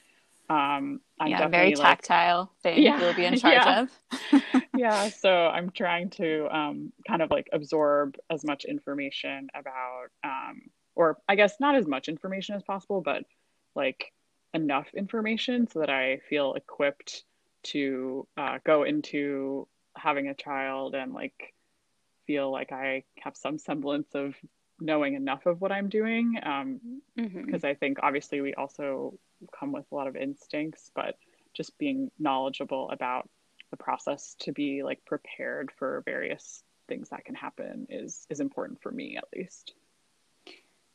um 0.50 1.00
i'm 1.20 1.30
yeah, 1.30 1.38
definitely 1.38 1.50
very 1.50 1.75
like 1.75 2.00
tactile 2.00 2.51
thing 2.63 2.84
Yeah, 2.84 3.00
you'll 3.00 3.13
be 3.13 3.25
in 3.25 3.36
charge 3.36 3.65
yeah. 3.65 3.82
of. 3.82 3.89
yeah 4.74 5.10
so 5.10 5.48
i'm 5.48 5.72
trying 5.72 6.10
to 6.12 6.48
um 6.56 6.92
kind 7.08 7.22
of 7.22 7.32
like 7.32 7.48
absorb 7.53 8.15
as 8.30 8.44
much 8.44 8.65
information 8.65 9.50
about 9.56 10.08
um 10.24 10.62
or 10.96 11.18
i 11.27 11.36
guess 11.36 11.56
not 11.60 11.75
as 11.75 11.88
much 11.88 12.08
information 12.10 12.56
as 12.56 12.63
possible 12.63 13.01
but 13.01 13.24
like 13.75 14.12
enough 14.53 14.88
information 14.96 15.68
so 15.68 15.80
that 15.80 15.89
i 15.89 16.18
feel 16.30 16.53
equipped 16.53 17.24
to 17.63 18.27
uh, 18.38 18.60
go 18.65 18.84
into 18.84 19.68
having 19.96 20.27
a 20.27 20.34
child 20.34 20.96
and 20.96 21.13
like 21.13 21.53
feel 22.25 22.51
like 22.51 22.72
i 22.72 23.03
have 23.20 23.36
some 23.36 23.58
semblance 23.58 24.13
of 24.15 24.36
knowing 24.80 25.13
enough 25.13 25.46
of 25.46 25.62
what 25.62 25.72
i'm 25.72 25.89
doing 25.89 26.39
um 26.44 26.80
Mhm. 27.18 27.46
because 27.46 27.63
I 27.63 27.75
think 27.75 28.00
obviously 28.01 28.42
we 28.42 28.53
also 28.56 29.18
come 29.51 29.72
with 29.72 29.86
a 29.92 29.96
lot 29.96 30.08
of 30.08 30.15
instincts, 30.15 30.89
but 30.96 31.15
just 31.53 31.77
being 31.77 32.10
knowledgeable 32.18 32.89
about 32.89 33.30
the 33.70 33.77
process 33.77 34.36
to 34.39 34.51
be 34.51 34.82
like 34.84 35.06
prepared 35.06 35.72
for 35.72 36.01
various 36.06 36.63
things 36.88 37.10
that 37.10 37.24
can 37.25 37.36
happen 37.36 37.86
is 37.89 38.25
is 38.32 38.39
important 38.39 38.82
for 38.82 38.92
me 38.92 39.15
at 39.15 39.25
least. 39.36 39.75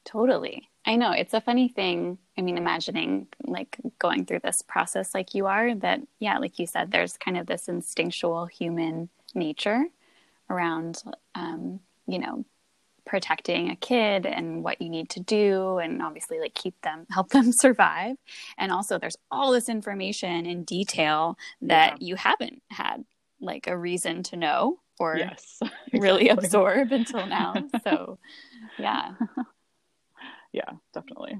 Totally. 0.04 0.68
I 0.86 0.96
know 0.96 1.12
it's 1.12 1.34
a 1.34 1.40
funny 1.40 1.68
thing. 1.68 2.18
I 2.36 2.40
mean, 2.40 2.56
imagining 2.56 3.28
like 3.44 3.76
going 3.98 4.24
through 4.24 4.40
this 4.40 4.62
process 4.62 5.14
like 5.14 5.34
you 5.34 5.46
are, 5.46 5.74
that, 5.76 6.00
yeah, 6.18 6.38
like 6.38 6.58
you 6.58 6.66
said, 6.66 6.90
there's 6.90 7.16
kind 7.18 7.36
of 7.36 7.46
this 7.46 7.68
instinctual 7.68 8.46
human 8.46 9.08
nature 9.34 9.84
around, 10.50 11.02
um, 11.34 11.80
you 12.06 12.18
know, 12.18 12.44
protecting 13.04 13.70
a 13.70 13.76
kid 13.76 14.26
and 14.26 14.62
what 14.62 14.82
you 14.82 14.90
need 14.90 15.08
to 15.08 15.20
do 15.20 15.78
and 15.78 16.02
obviously 16.02 16.38
like 16.38 16.54
keep 16.54 16.78
them 16.82 17.06
help 17.10 17.30
them 17.30 17.52
survive. 17.52 18.16
And 18.58 18.70
also 18.70 18.98
there's 18.98 19.16
all 19.30 19.50
this 19.52 19.68
information 19.68 20.46
in 20.46 20.64
detail 20.64 21.38
that 21.62 22.02
you 22.02 22.16
haven't 22.16 22.62
had 22.70 23.04
like 23.40 23.66
a 23.66 23.76
reason 23.76 24.22
to 24.24 24.36
know 24.36 24.80
or 25.00 25.16
Yes. 25.16 25.60
really 25.92 26.28
absorb 26.28 26.92
until 26.92 27.26
now. 27.28 27.54
So 27.82 28.18
yeah. 28.78 29.12
Yeah, 30.52 30.70
definitely. 30.92 31.38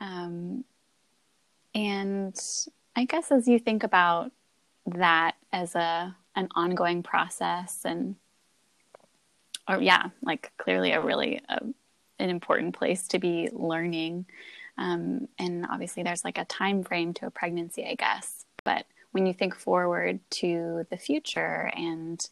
Um, 0.00 0.64
and 1.74 2.36
I 2.96 3.04
guess 3.04 3.30
as 3.30 3.46
you 3.46 3.58
think 3.58 3.82
about 3.84 4.32
that 4.86 5.36
as 5.52 5.74
a 5.74 6.16
an 6.34 6.48
ongoing 6.54 7.02
process, 7.02 7.82
and 7.84 8.16
or 9.68 9.80
yeah, 9.80 10.08
like 10.22 10.52
clearly 10.58 10.92
a 10.92 11.00
really 11.00 11.40
uh 11.48 11.60
an 12.18 12.30
important 12.30 12.74
place 12.76 13.08
to 13.08 13.18
be 13.18 13.48
learning. 13.52 14.26
Um, 14.78 15.28
and 15.38 15.66
obviously, 15.70 16.02
there's 16.02 16.24
like 16.24 16.38
a 16.38 16.44
time 16.46 16.82
frame 16.82 17.12
to 17.14 17.26
a 17.26 17.30
pregnancy, 17.30 17.84
I 17.84 17.94
guess. 17.94 18.46
But 18.64 18.86
when 19.10 19.26
you 19.26 19.34
think 19.34 19.54
forward 19.54 20.20
to 20.30 20.86
the 20.90 20.96
future, 20.96 21.70
and 21.76 22.24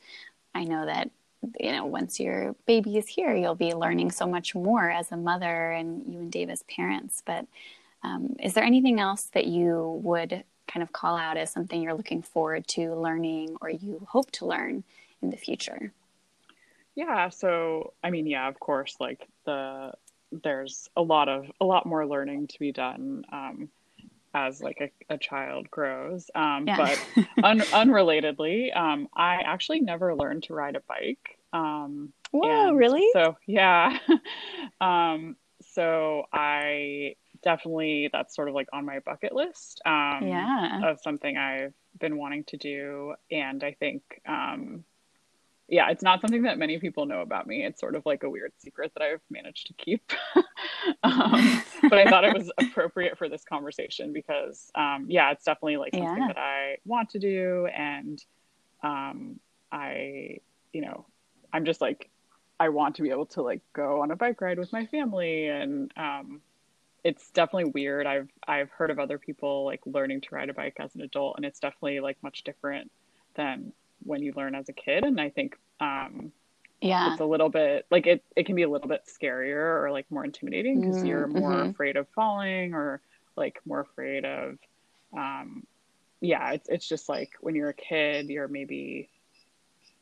I 0.55 0.65
know 0.65 0.87
that 0.87 1.11
you 1.59 1.73
know 1.73 1.85
once 1.85 2.21
your 2.21 2.55
baby 2.67 2.97
is 2.97 3.09
here, 3.09 3.35
you'll 3.35 3.55
be 3.55 3.75
learning 3.75 4.11
so 4.13 4.27
much 4.27 4.55
more 4.55 4.91
as 4.91 5.13
a 5.13 5.17
mother, 5.17 5.73
and 5.73 6.05
you 6.07 6.21
and 6.21 6.33
Dave 6.33 6.51
as 6.51 6.63
parents. 6.65 7.23
But 7.25 7.47
um, 8.03 8.37
is 8.41 8.55
there 8.55 8.65
anything 8.65 9.01
else 9.01 9.25
that 9.35 9.47
you 9.47 10.01
would 10.03 10.45
kind 10.71 10.83
of 10.83 10.93
call 10.93 11.17
out 11.17 11.37
as 11.37 11.51
something 11.51 11.83
you're 11.83 11.95
looking 11.95 12.23
forward 12.23 12.67
to 12.69 12.95
learning, 12.95 13.57
or 13.61 13.71
you 13.71 14.07
hope 14.09 14.31
to 14.33 14.47
learn 14.47 14.85
in 15.23 15.31
the 15.31 15.37
future? 15.37 15.93
Yeah, 16.95 17.29
so 17.29 17.93
I 18.03 18.11
mean, 18.11 18.27
yeah, 18.27 18.49
of 18.49 18.59
course, 18.61 18.97
like 19.01 19.29
the 19.47 19.93
there's 20.33 20.89
a 20.97 21.03
lot 21.03 21.29
of 21.29 21.51
a 21.61 21.65
lot 21.65 21.87
more 21.87 22.07
learning 22.07 22.47
to 22.49 22.59
be 22.59 22.73
done 22.73 23.25
um, 23.33 23.69
as 24.35 24.63
like 24.63 24.79
a, 24.81 25.15
a 25.15 25.19
child 25.19 25.71
grows. 25.71 26.31
Um, 26.35 26.65
Yeah. 26.67 26.77
But 26.77 27.27
un- 27.45 27.61
unrelatedly, 27.61 28.77
um, 28.77 29.09
I 29.15 29.37
actually 29.37 29.81
never 29.81 30.15
learned 30.15 30.45
to 30.45 30.55
ride 30.55 30.77
a 30.77 30.81
bike. 30.81 31.39
Um, 31.53 32.13
Whoa, 32.31 32.73
really? 32.73 33.09
So 33.13 33.37
yeah, 33.47 33.99
um, 34.81 35.37
so 35.75 36.27
I 36.33 37.17
definitely 37.43 38.11
that's 38.13 38.35
sort 38.35 38.49
of 38.49 38.55
like 38.55 38.69
on 38.73 38.85
my 38.85 39.01
bucket 39.01 39.33
list. 39.35 39.81
Um, 39.87 40.27
Yeah. 40.27 40.91
of 40.91 41.01
something 41.01 41.37
I've 41.37 41.75
been 41.99 42.17
wanting 42.17 42.45
to 42.45 42.57
do, 42.57 43.15
and 43.31 43.63
I 43.63 43.73
think 43.73 44.03
um, 44.27 44.85
yeah, 45.71 45.89
it's 45.91 46.03
not 46.03 46.21
something 46.21 46.43
that 46.43 46.59
many 46.59 46.79
people 46.79 47.07
know 47.07 47.21
about 47.21 47.47
me. 47.47 47.65
It's 47.65 47.79
sort 47.81 47.95
of 47.95 48.05
like 48.05 48.25
a 48.25 48.31
weird 48.31 48.53
secret 48.59 48.91
that 48.95 49.05
I've 49.05 49.21
managed 49.31 49.69
to 49.69 49.73
keep. 49.75 50.13
um, 51.05 51.63
but 51.89 51.97
I 51.99 52.09
thought 52.11 52.25
it 52.25 52.35
was 52.35 52.51
appropriate 52.59 53.17
for 53.17 53.29
this 53.29 53.45
conversation 53.45 54.13
because, 54.13 54.73
um, 54.75 55.07
yeah, 55.09 55.31
it's 55.31 55.45
definitely 55.45 55.77
like 55.77 55.95
something 55.95 56.23
Yeah. 56.23 56.27
that 56.27 56.39
I 56.39 56.79
want 56.85 57.11
to 57.11 57.21
do. 57.21 57.69
And 57.69 58.23
um, 58.83 59.39
I, 59.71 60.39
you 60.73 60.81
know, 60.81 61.07
I'm 61.53 61.65
just 61.65 61.81
like, 61.81 62.11
I 62.59 62.71
want 62.71 62.97
to 62.97 63.03
be 63.03 63.11
able 63.11 63.27
to 63.27 63.43
like 63.43 63.63
go 63.73 64.01
on 64.03 64.11
a 64.11 64.17
bike 64.17 64.41
ride 64.41 64.59
with 64.59 64.73
my 64.73 64.87
family. 64.87 65.47
And 65.47 65.93
um, 65.97 66.41
it's 67.05 67.31
definitely 67.31 67.71
weird. 67.73 68.07
I've, 68.07 68.29
I've 68.47 68.71
heard 68.71 68.91
of 68.91 68.99
other 68.99 69.19
people 69.19 69.65
like 69.65 69.81
learning 69.87 70.23
to 70.23 70.35
ride 70.35 70.51
a 70.51 70.55
bike 70.55 70.77
as 70.81 70.95
an 70.95 71.03
adult, 71.03 71.37
and 71.37 71.45
it's 71.47 71.61
definitely 71.61 72.01
like 72.01 72.19
much 72.23 72.45
different 72.45 72.91
than 73.37 73.73
when 74.03 74.23
you 74.23 74.33
learn 74.37 74.55
as 74.55 74.69
a 74.69 74.73
kid. 74.73 75.05
And 75.05 75.21
I 75.21 75.31
think, 75.31 75.57
um, 75.81 76.33
Yeah. 76.81 77.07
it's 77.07 77.21
a 77.21 77.25
little 77.25 77.49
bit 77.49 77.87
like 77.91 78.07
it, 78.07 78.25
it 78.37 78.47
can 78.47 78.57
be 78.57 78.63
a 78.63 78.69
little 78.69 78.89
bit 78.89 79.03
scarier 79.09 79.83
or 79.83 79.91
like 79.91 80.07
more 80.11 80.25
intimidating 80.25 80.81
because 80.81 81.03
Mm, 81.03 81.05
you're 81.05 81.29
more 81.29 81.63
mhm. 81.63 81.75
afraid 81.75 81.97
of 81.97 82.09
falling 82.15 82.75
or 82.75 83.01
like 83.37 83.59
more 83.67 83.81
afraid 83.81 84.25
of 84.25 84.59
um 85.17 85.65
yeah 86.21 86.53
it's 86.53 86.69
it's 86.69 86.89
just 86.89 87.09
like 87.09 87.31
when 87.41 87.55
you're 87.55 87.71
a 87.71 87.75
kid 87.75 88.29
you're 88.29 88.49
maybe 88.49 89.11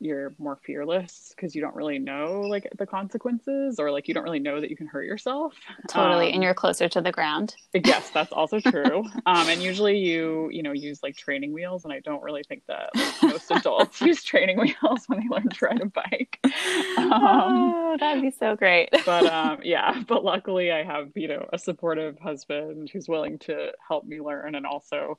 you're 0.00 0.34
more 0.38 0.56
fearless 0.64 1.32
because 1.34 1.54
you 1.54 1.60
don't 1.60 1.74
really 1.74 1.98
know 1.98 2.40
like 2.42 2.68
the 2.78 2.86
consequences 2.86 3.78
or 3.78 3.90
like 3.90 4.06
you 4.06 4.14
don't 4.14 4.22
really 4.22 4.38
know 4.38 4.60
that 4.60 4.70
you 4.70 4.76
can 4.76 4.86
hurt 4.86 5.04
yourself 5.04 5.54
Totally. 5.88 6.28
Um, 6.28 6.34
and 6.34 6.42
you're 6.42 6.54
closer 6.54 6.88
to 6.88 7.00
the 7.00 7.10
ground. 7.10 7.56
yes 7.74 8.10
that's 8.10 8.32
also 8.32 8.60
true 8.70 9.04
um 9.26 9.48
and 9.48 9.62
usually 9.62 9.98
you 9.98 10.48
you 10.52 10.62
know 10.62 10.72
use 10.72 11.02
like 11.02 11.16
training 11.16 11.52
wheels 11.52 11.84
and 11.84 11.92
i 11.92 12.00
don't 12.00 12.22
really 12.22 12.42
think 12.48 12.62
that 12.66 12.90
like, 12.94 13.22
most 13.22 13.50
adults 13.50 14.00
use 14.10 14.22
training 14.22 14.58
wheels 14.58 15.04
when 15.06 15.20
they 15.20 15.28
learn 15.28 15.48
to 15.48 15.64
ride 15.64 15.80
a 15.80 15.86
bike 15.86 16.38
um 16.44 17.12
oh, 17.12 17.96
that'd 17.98 18.22
be 18.22 18.30
so 18.30 18.54
great. 18.54 18.88
but 19.04 19.26
um 19.26 19.58
yeah 19.62 20.02
but 20.06 20.24
luckily 20.24 20.70
i 20.70 20.84
have 20.84 21.08
you 21.14 21.28
know 21.28 21.44
a 21.52 21.58
supportive 21.58 22.18
husband 22.20 22.88
who's 22.92 23.08
willing 23.08 23.38
to 23.38 23.72
help 23.86 24.04
me 24.04 24.20
learn 24.20 24.54
and 24.54 24.66
also 24.66 25.18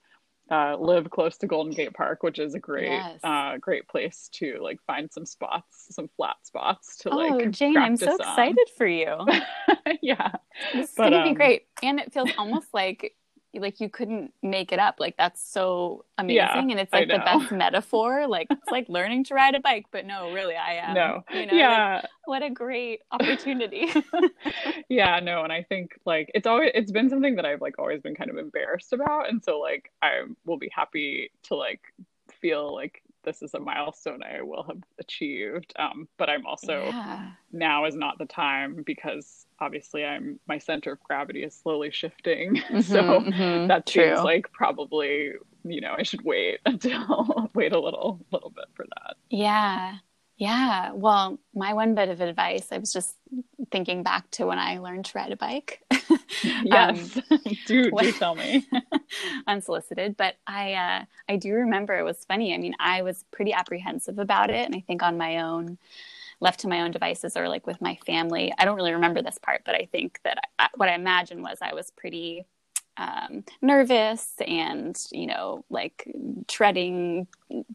uh, 0.51 0.75
live 0.79 1.09
close 1.09 1.37
to 1.37 1.47
golden 1.47 1.73
gate 1.73 1.93
park 1.93 2.23
which 2.23 2.39
is 2.39 2.55
a 2.55 2.59
great 2.59 2.89
Yes. 2.91 3.19
uh 3.23 3.57
great 3.57 3.87
place 3.87 4.29
to 4.33 4.57
like 4.61 4.79
find 4.87 5.11
some 5.11 5.25
spots 5.25 5.87
some 5.91 6.09
flat 6.15 6.35
spots 6.43 6.97
to 6.97 7.09
oh, 7.11 7.15
like 7.15 7.33
Oh, 7.33 7.45
Jane, 7.51 7.77
I'm 7.77 7.97
so 7.97 8.11
on. 8.11 8.19
excited 8.19 8.67
for 8.77 8.87
you. 8.87 9.15
yeah 10.01 10.31
This 10.73 10.89
is 10.89 10.95
But, 10.97 11.11
gonna 11.11 11.23
be 11.23 11.29
um, 11.29 11.35
great, 11.35 11.63
and 11.83 11.99
it 11.99 12.11
feels 12.13 12.29
almost 12.37 12.67
like 12.73 13.13
like 13.53 13.79
you 13.79 13.89
couldn't 13.89 14.33
make 14.43 14.71
it 14.71 14.79
up. 14.79 14.95
Like 14.99 15.17
that's 15.17 15.41
so 15.41 16.05
amazing, 16.17 16.37
Yeah, 16.37 16.59
and 16.59 16.79
it's 16.79 16.93
like 16.93 17.07
the 17.07 17.17
best 17.19 17.51
metaphor. 17.65 18.27
Like 18.27 18.47
it's 18.49 18.69
like 18.71 18.87
learning 18.89 19.23
to 19.25 19.33
ride 19.35 19.55
a 19.55 19.59
bike, 19.59 19.85
but 19.91 20.05
no, 20.05 20.31
really, 20.31 20.55
I 20.55 20.73
am. 20.75 20.93
no 20.93 21.23
you 21.31 21.45
know, 21.45 21.51
like, 21.53 21.53
yeah 21.53 22.01
what 22.25 22.43
a 22.43 22.49
great 22.49 23.01
opportunity. 23.11 23.87
yeah 24.89 25.19
no 25.19 25.43
and 25.43 25.51
i 25.51 25.63
think 25.63 25.97
like 26.05 26.29
it's 26.35 26.45
always 26.45 26.71
it's 26.75 26.91
been 26.91 27.09
something 27.09 27.35
that 27.35 27.45
i've 27.45 27.59
like 27.61 27.79
always 27.79 28.01
been 28.01 28.13
kind 28.15 28.29
of 28.29 28.37
embarrassed 28.37 28.93
about 28.93 29.27
and 29.29 29.43
so 29.43 29.59
like 29.59 29.91
i 30.01 30.21
will 30.45 30.57
be 30.57 30.69
happy 30.73 31.31
to 31.43 31.55
like 31.55 31.81
feel 32.39 32.73
like 32.73 33.01
this 33.23 33.41
is 33.41 33.53
a 33.53 33.59
milestone 33.59 34.21
i 34.23 34.41
will 34.41 34.63
have 34.63 34.81
achieved 34.99 35.73
um 35.79 36.07
but 36.17 36.29
i'm 36.29 36.45
also 36.45 36.95
yeah. 36.97 37.31
now 37.51 37.85
is 37.85 37.95
not 37.95 38.17
the 38.19 38.25
time 38.25 38.83
because 38.85 39.45
obviously 39.59 40.05
i'm 40.05 40.39
my 40.47 40.57
center 40.57 40.93
of 40.93 41.03
gravity 41.03 41.43
is 41.43 41.55
slowly 41.55 41.91
shifting 41.91 42.61
so 42.79 43.25
Mhm, 43.25 43.33
mhm. 43.33 43.67
that 43.67 43.87
true. 43.87 43.93
seems 43.93 44.23
like 44.23 44.51
probably 44.53 45.31
you 45.63 45.81
know 45.81 45.95
i 45.97 46.03
should 46.03 46.23
wait 46.23 46.59
until 46.65 47.49
wait 47.55 47.73
a 47.73 47.79
little 47.79 48.19
little 48.31 48.51
bit 48.51 48.65
for 48.75 48.85
that 48.85 49.15
Yeah. 49.29 49.99
Yeah. 50.39 50.93
Well, 50.93 51.37
my 51.53 51.73
one 51.73 51.95
bit 51.95 52.07
of 52.07 52.21
advice, 52.21 52.69
I 52.71 52.77
was 52.77 52.93
just 52.93 53.15
thinking 53.71 54.03
back 54.03 54.31
to 54.31 54.45
when 54.45 54.57
I 54.57 54.77
learned 54.79 55.03
to 55.05 55.17
ride 55.17 55.33
a 55.33 55.35
bike. 55.35 55.83
yes 56.63 57.19
do 57.65 57.91
do 57.91 58.11
tell 58.13 58.35
me 58.35 58.65
unsolicited, 59.47 60.15
but 60.15 60.35
I 60.47 60.73
uh, 60.73 61.05
I 61.27 61.35
do 61.35 61.53
remember 61.53 61.93
it 61.99 62.03
was 62.03 62.23
funny. 62.25 62.53
I 62.53 62.57
mean, 62.57 62.73
I 62.79 63.01
was 63.01 63.25
pretty 63.31 63.51
apprehensive 63.51 64.17
about 64.17 64.49
it, 64.49 64.65
and 64.65 64.73
I 64.73 64.79
think 64.87 65.03
on 65.03 65.17
my 65.17 65.39
own, 65.41 65.77
left 66.39 66.61
to 66.61 66.69
my 66.69 66.81
own 66.81 66.91
devices 66.91 67.35
or 67.35 67.49
like 67.49 67.67
with 67.67 67.81
my 67.81 67.97
family, 68.05 68.53
I 68.57 68.63
don't 68.63 68.77
really 68.77 68.93
remember 68.93 69.21
this 69.21 69.37
part, 69.39 69.63
but 69.65 69.75
I 69.75 69.89
think 69.91 70.21
that 70.23 70.37
I, 70.57 70.69
what 70.75 70.87
I 70.87 70.95
imagine 70.95 71.41
was 71.41 71.57
I 71.61 71.73
was 71.73 71.91
pretty 71.91 72.45
um, 72.99 73.45
nervous 73.61 74.33
and 74.45 75.01
you 75.11 75.25
know 75.25 75.63
like 75.69 76.05
treading 76.47 77.27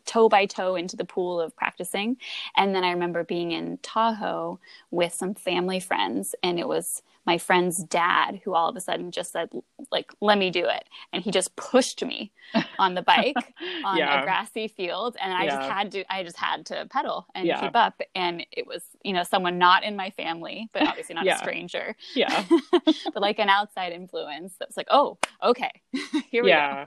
toe 0.04 0.28
by 0.28 0.44
toe 0.44 0.76
into 0.76 0.96
the 0.96 1.04
pool 1.04 1.40
of 1.40 1.56
practicing 1.56 2.16
and 2.56 2.74
then 2.74 2.84
i 2.84 2.90
remember 2.90 3.24
being 3.24 3.50
in 3.50 3.78
tahoe 3.78 4.60
with 4.90 5.14
some 5.14 5.34
family 5.34 5.80
friends 5.80 6.34
and 6.42 6.60
it 6.60 6.68
was 6.68 7.02
my 7.26 7.38
friend's 7.38 7.82
dad 7.84 8.40
who 8.44 8.54
all 8.54 8.68
of 8.68 8.76
a 8.76 8.80
sudden 8.80 9.10
just 9.10 9.32
said 9.32 9.48
like 9.90 10.12
let 10.20 10.36
me 10.36 10.50
do 10.50 10.66
it 10.66 10.84
and 11.12 11.24
he 11.24 11.30
just 11.30 11.56
pushed 11.56 12.04
me 12.04 12.30
on 12.78 12.94
the 12.94 13.02
bike 13.02 13.54
on 13.84 13.96
yeah. 13.96 14.20
a 14.20 14.24
grassy 14.24 14.68
field 14.68 15.16
and 15.22 15.32
i 15.32 15.44
yeah. 15.44 15.56
just 15.56 15.70
had 15.70 15.90
to 15.90 16.12
i 16.12 16.22
just 16.22 16.36
had 16.36 16.66
to 16.66 16.86
pedal 16.90 17.26
and 17.34 17.46
yeah. 17.46 17.60
keep 17.60 17.74
up 17.74 18.00
and 18.14 18.44
it 18.52 18.66
was 18.66 18.82
you 19.04 19.12
know 19.12 19.22
someone 19.22 19.58
not 19.58 19.84
in 19.84 19.96
my 19.96 20.10
family 20.10 20.68
but 20.72 20.82
obviously 20.88 21.14
not 21.14 21.26
a 21.26 21.38
stranger 21.38 21.94
yeah 22.14 22.44
but 22.82 23.20
like 23.20 23.38
an 23.38 23.48
outside 23.48 23.92
influence 23.92 24.54
that's 24.58 24.76
like 24.76 24.88
oh 24.90 25.18
okay 25.42 25.70
here 26.30 26.42
we 26.42 26.50
go 26.50 26.84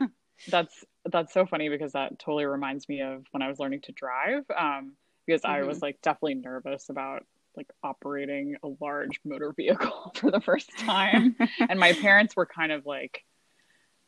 that's 0.49 0.83
that's 1.05 1.33
so 1.33 1.45
funny 1.45 1.69
because 1.69 1.93
that 1.93 2.19
totally 2.19 2.45
reminds 2.45 2.89
me 2.89 3.01
of 3.01 3.25
when 3.31 3.41
i 3.41 3.47
was 3.47 3.59
learning 3.59 3.81
to 3.81 3.91
drive 3.93 4.43
um 4.57 4.93
because 5.25 5.41
mm-hmm. 5.41 5.51
i 5.51 5.63
was 5.63 5.81
like 5.81 5.99
definitely 6.01 6.35
nervous 6.35 6.89
about 6.89 7.23
like 7.57 7.67
operating 7.83 8.55
a 8.63 8.69
large 8.79 9.19
motor 9.25 9.51
vehicle 9.51 10.13
for 10.15 10.31
the 10.31 10.39
first 10.39 10.69
time. 10.77 11.35
and 11.67 11.79
my 11.79 11.91
parents 11.93 12.35
were 12.35 12.45
kind 12.45 12.71
of 12.71 12.85
like 12.85 13.23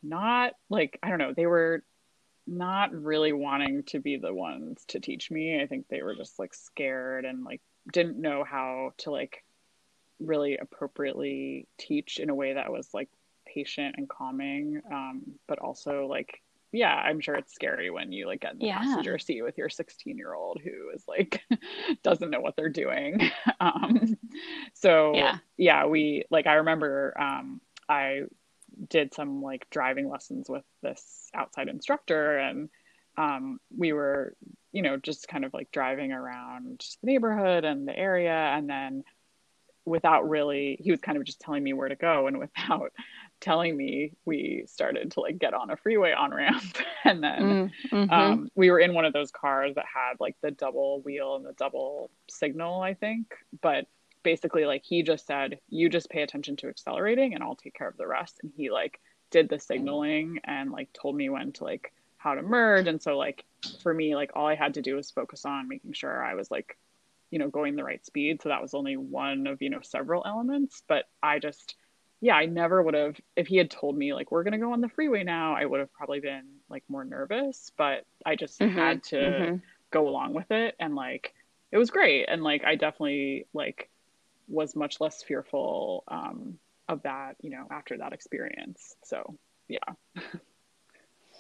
not 0.02 0.54
like 0.70 0.98
I 1.04 1.10
don't 1.10 1.18
know, 1.18 1.34
they 1.36 1.48
were 1.48 1.84
not 2.48 2.94
really 2.94 3.34
wanting 3.34 3.84
to 3.84 4.00
be 4.00 4.18
the 4.18 4.34
ones 4.34 4.84
to 4.90 5.00
teach 5.00 5.30
me. 5.30 5.62
I 5.62 5.68
think 5.68 5.88
they 5.88 6.02
were 6.02 6.16
just 6.16 6.40
like 6.40 6.54
scared 6.54 7.26
and 7.26 7.44
like 7.44 7.62
didn't 7.92 8.20
know 8.20 8.44
how 8.44 8.94
to 8.98 9.12
like 9.12 9.44
really 10.20 10.58
appropriately 10.58 11.68
teach 11.78 12.18
in 12.18 12.30
a 12.30 12.36
way 12.36 12.54
that 12.54 12.72
was 12.72 12.90
like 12.94 13.10
patient 13.46 13.96
and 13.98 14.10
calming 14.10 14.82
um, 14.92 15.22
but 15.48 15.60
also 15.60 16.06
like 16.08 16.42
yeah, 16.72 16.94
I'm 16.94 17.20
sure 17.20 17.36
it's 17.36 17.54
scary 17.54 17.90
when 17.90 18.12
you 18.12 18.28
like 18.28 18.42
get 18.42 18.54
in 18.54 18.60
the 18.60 18.68
yeah. 18.68 18.80
passenger 18.80 19.18
seat 19.18 19.42
with 19.42 19.58
your 19.58 19.70
16 19.70 20.18
year 20.18 20.34
old 20.34 20.60
who 20.64 20.92
is 20.94 21.04
like 21.08 21.42
doesn't 22.04 22.30
know 22.30 22.42
what 22.42 22.56
they're 22.56 22.70
doing. 22.70 23.32
um, 23.60 24.18
so 24.74 25.14
yeah. 25.16 25.38
yeah, 25.58 25.86
we 25.86 26.26
like 26.30 26.48
I 26.48 26.56
remember 26.56 27.16
um, 27.20 27.62
I 27.88 28.24
did 28.88 29.14
some 29.14 29.42
like 29.42 29.68
driving 29.72 30.10
lessons 30.10 30.48
with 30.50 30.64
this 30.82 31.30
outside 31.34 31.70
instructor 31.70 32.38
and 32.38 32.70
um, 33.18 33.60
we 33.76 33.92
were 33.92 34.36
you 34.72 34.82
know 34.82 34.98
just 34.98 35.28
kind 35.28 35.46
of 35.46 35.54
like 35.54 35.72
driving 35.72 36.12
around 36.12 36.86
the 37.02 37.08
neighborhood 37.08 37.66
and 37.66 37.88
the 37.88 37.98
area 37.98 38.32
and 38.32 38.70
then 38.70 39.04
without 39.86 40.30
really 40.30 40.78
he 40.80 40.92
was 40.92 41.02
kind 41.02 41.18
of 41.18 41.24
just 41.24 41.40
telling 41.40 41.64
me 41.64 41.74
where 41.74 41.90
to 41.90 41.96
go 41.96 42.28
and 42.28 42.38
without 42.38 42.92
telling 43.42 43.76
me 43.76 44.12
we 44.26 44.66
started 44.68 45.12
to 45.12 45.22
like 45.22 45.40
get 45.40 45.54
on 45.54 45.70
a 45.70 45.78
freeway 45.78 46.12
on 46.12 46.34
ramp 46.34 46.78
and 47.06 47.24
then 47.24 47.42
mm, 47.42 47.72
mm-hmm. 47.92 48.14
um, 48.14 48.50
we 48.54 48.70
were 48.70 48.80
in 48.80 48.94
one 48.94 49.06
of 49.06 49.14
those 49.14 49.32
cars 49.32 49.76
that 49.76 49.86
had 49.86 50.14
like 50.20 50.36
the 50.42 50.52
double 50.52 51.02
wheel 51.02 51.36
and 51.36 51.46
the 51.46 51.54
double 51.54 52.12
signal 52.30 52.82
i 52.82 52.94
think 52.94 53.34
but 53.62 53.86
basically 54.24 54.66
like 54.66 54.84
he 54.84 55.02
just 55.02 55.26
said 55.26 55.58
you 55.70 55.90
just 55.90 56.10
pay 56.10 56.22
attention 56.22 56.58
to 56.58 56.68
accelerating 56.68 57.34
and 57.34 57.42
i'll 57.42 57.56
take 57.56 57.74
care 57.74 57.88
of 57.88 57.98
the 57.98 58.06
rest 58.06 58.40
and 58.44 58.52
he 58.56 58.70
like 58.70 59.00
did 59.32 59.48
the 59.48 59.60
signaling 59.60 60.40
and 60.44 60.72
like 60.72 60.90
told 60.92 61.16
me 61.16 61.30
when 61.30 61.52
to 61.54 61.64
like 61.64 61.94
how 62.20 62.36
to 62.36 62.44
merge. 62.44 62.86
And 62.86 63.02
so 63.02 63.18
like 63.18 63.44
for 63.82 63.94
me 63.94 64.16
like 64.16 64.32
all 64.36 64.48
i 64.48 64.56
had 64.56 64.76
to 64.76 64.82
do 64.82 64.96
was 64.96 65.12
focus 65.12 65.44
on 65.44 65.68
making 65.68 65.92
sure 65.92 66.24
i 66.24 66.34
was 66.34 66.50
like 66.50 66.78
you 67.32 67.40
know 67.40 67.50
going 67.50 67.76
the 67.76 67.84
right 67.84 68.06
speed. 68.06 68.42
So 68.42 68.50
that 68.50 68.62
was 68.62 68.74
only 68.74 68.98
one 68.98 69.48
of 69.48 69.62
you 69.62 69.70
know 69.70 69.82
several 69.82 70.24
elements. 70.26 70.84
But 70.88 71.06
i 71.22 71.40
just 71.40 71.76
yeah, 72.22 72.36
I 72.36 72.48
never 72.48 72.84
would 72.84 72.96
have 72.96 73.16
if 73.36 73.48
he 73.48 73.58
had 73.58 73.72
told 73.72 73.98
me 73.98 74.14
like 74.14 74.32
we're 74.32 74.44
gonna 74.44 74.58
go 74.58 74.74
on 74.74 74.82
the 74.82 74.90
freeway 74.90 75.24
now, 75.24 75.56
I 75.56 75.66
would 75.66 75.80
have 75.80 75.94
probably 75.94 76.20
been 76.20 76.44
like 76.70 76.84
more 76.90 77.06
nervous, 77.06 77.72
but 77.78 78.06
I 78.26 78.36
just 78.36 78.60
mm-hmm, 78.60 78.78
had 78.78 79.04
to 79.06 79.16
mm-hmm. 79.16 79.56
go 79.92 80.08
along 80.08 80.34
with 80.34 80.52
it. 80.52 80.76
And 80.80 80.96
like 80.96 81.34
it 81.72 81.78
was 81.78 81.92
great. 81.92 82.26
And 82.28 82.44
like 82.44 82.64
I 82.66 82.76
definitely 82.76 83.48
like 83.54 83.90
was 84.48 84.76
much 84.76 85.00
less 85.00 85.24
fearful 85.24 86.04
um 86.08 86.58
of 86.88 87.04
that, 87.04 87.36
you 87.42 87.52
know, 87.52 87.68
after 87.70 87.98
that 88.00 88.14
experience. 88.14 88.96
So, 89.04 89.38
yeah. 89.68 89.78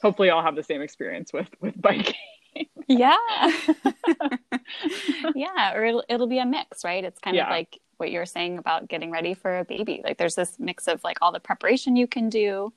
Hopefully 0.01 0.29
I'll 0.29 0.43
have 0.43 0.55
the 0.55 0.63
same 0.63 0.81
experience 0.81 1.33
with 1.33 1.49
with 1.61 1.79
biking. 1.81 2.15
yeah. 2.87 3.15
yeah, 5.35 5.73
or 5.73 5.85
it'll 5.85 6.03
it'll 6.09 6.27
be 6.27 6.39
a 6.39 6.45
mix, 6.45 6.83
right? 6.83 7.03
It's 7.03 7.19
kind 7.19 7.35
yeah. 7.35 7.45
of 7.45 7.51
like 7.51 7.79
what 7.97 8.11
you're 8.11 8.25
saying 8.25 8.57
about 8.57 8.87
getting 8.87 9.11
ready 9.11 9.33
for 9.33 9.59
a 9.59 9.65
baby. 9.65 10.01
Like 10.03 10.17
there's 10.17 10.35
this 10.35 10.57
mix 10.57 10.87
of 10.87 11.03
like 11.03 11.17
all 11.21 11.31
the 11.31 11.39
preparation 11.39 11.95
you 11.95 12.07
can 12.07 12.29
do. 12.29 12.73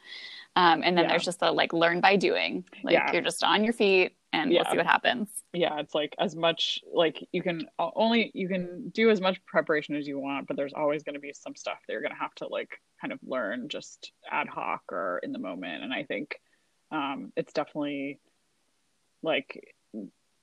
Um, 0.55 0.83
and 0.85 0.97
then 0.97 1.05
yeah. 1.05 1.11
there's 1.11 1.25
just 1.25 1.41
the 1.41 1.51
like 1.51 1.73
learn 1.73 2.01
by 2.01 2.17
doing. 2.17 2.65
Like 2.83 2.95
yeah. 2.95 3.13
you're 3.13 3.23
just 3.23 3.43
on 3.43 3.65
your 3.65 3.73
feet 3.73 4.17
and 4.33 4.53
yeah. 4.53 4.63
we'll 4.63 4.73
see 4.73 4.77
what 4.77 4.87
happens. 4.87 5.29
Yeah, 5.53 5.79
it's 5.79 5.95
like 5.95 6.15
as 6.19 6.35
much 6.35 6.81
like 6.93 7.27
you 7.33 7.43
can 7.43 7.67
only 7.79 8.31
you 8.35 8.49
can 8.49 8.91
do 8.91 9.11
as 9.11 9.21
much 9.21 9.45
preparation 9.47 9.95
as 9.95 10.07
you 10.07 10.19
want, 10.19 10.49
but 10.49 10.57
there's 10.57 10.75
always 10.75 11.03
going 11.03 11.15
to 11.15 11.21
be 11.21 11.33
some 11.33 11.55
stuff 11.55 11.79
that 11.87 11.93
you're 11.93 12.03
going 12.03 12.13
to 12.13 12.21
have 12.21 12.35
to 12.37 12.49
like 12.49 12.71
kind 13.01 13.13
of 13.13 13.21
learn 13.25 13.69
just 13.69 14.13
ad 14.31 14.49
hoc 14.49 14.83
or 14.91 15.21
in 15.23 15.33
the 15.33 15.39
moment. 15.39 15.85
And 15.85 15.93
I 15.93 16.03
think 16.03 16.37
um, 16.93 17.33
it's 17.37 17.53
definitely 17.53 18.21
like 19.23 19.75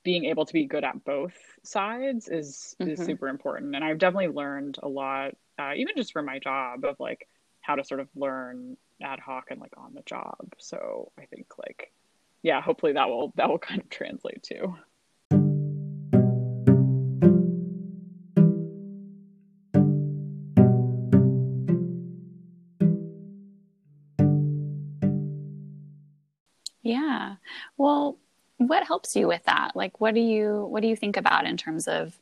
being 0.03 0.25
able 0.25 0.45
to 0.45 0.53
be 0.53 0.65
good 0.65 0.83
at 0.83 1.03
both 1.03 1.35
sides 1.63 2.27
is 2.27 2.75
mm-hmm. 2.81 2.91
is 2.91 3.05
super 3.05 3.27
important. 3.27 3.75
And 3.75 3.83
i've 3.83 3.99
definitely 3.99 4.29
learned 4.29 4.77
a 4.81 4.87
lot 4.87 5.35
uh, 5.57 5.73
even 5.75 5.95
just 5.95 6.11
for 6.13 6.21
my 6.21 6.39
job 6.39 6.83
of 6.85 6.99
like 6.99 7.27
how 7.61 7.75
to 7.75 7.83
sort 7.83 7.99
of 7.99 8.07
learn 8.15 8.77
ad 9.01 9.19
hoc 9.19 9.45
and 9.51 9.59
like 9.59 9.73
on 9.77 9.93
the 9.93 10.01
job. 10.01 10.53
So 10.57 11.11
i 11.19 11.25
think 11.25 11.47
like 11.57 11.91
yeah 12.41 12.61
hopefully 12.61 12.93
that 12.93 13.09
will 13.09 13.33
that 13.35 13.49
will 13.49 13.59
kind 13.59 13.81
of 13.81 13.89
translate 13.89 14.43
too 14.43 14.75
well 27.79 28.19
what 28.57 28.85
helps 28.85 29.15
you 29.15 29.25
with 29.25 29.43
that? 29.45 29.71
Like 29.73 29.99
what 29.99 30.13
do 30.13 30.19
you 30.19 30.67
what 30.69 30.83
do 30.83 30.89
you 30.89 30.95
think 30.95 31.17
about 31.17 31.45
in 31.45 31.57
terms 31.57 31.87
of 31.87 32.19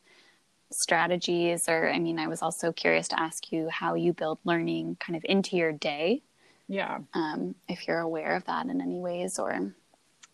strategies? 0.72 1.68
Or 1.68 1.90
i 1.90 2.00
mean 2.00 2.20
i 2.20 2.28
was 2.28 2.42
also 2.42 2.72
curious 2.72 3.10
to 3.10 3.20
ask 3.20 3.52
you 3.52 3.68
how 3.70 3.96
you 3.96 4.14
build 4.14 4.40
learning 4.46 4.96
kind 5.02 5.18
of 5.18 5.26
into 5.26 5.58
your 5.58 5.74
day. 5.74 6.22
Yeah. 6.70 7.00
Um, 7.14 7.56
if 7.68 7.88
you're 7.88 8.00
aware 8.00 8.36
of 8.36 8.46
that 8.46 8.68
in 8.68 8.82
any 8.82 9.00
ways 9.00 9.40
or 9.40 9.74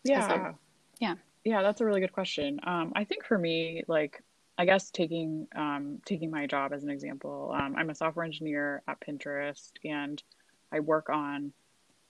yeah. 0.04 0.52
yeah. 1.00 1.14
Yeah 1.44 1.62
that's 1.62 1.80
a 1.80 1.84
really 1.84 2.00
good 2.00 2.12
question. 2.12 2.60
Um, 2.64 2.92
i 2.94 3.04
think 3.04 3.24
for 3.24 3.38
me 3.38 3.82
like 3.88 4.22
i 4.58 4.66
guess 4.66 4.90
taking 4.90 5.48
um, 5.56 6.00
taking 6.04 6.30
my 6.30 6.46
job 6.46 6.72
as 6.72 6.84
an 6.84 6.90
example 6.90 7.54
um, 7.58 7.74
i'm 7.76 7.90
a 7.90 7.94
software 7.94 8.26
engineer 8.26 8.82
at 8.86 9.00
pinterest 9.00 9.72
and 9.84 10.22
i 10.70 10.80
work 10.80 11.08
on 11.08 11.52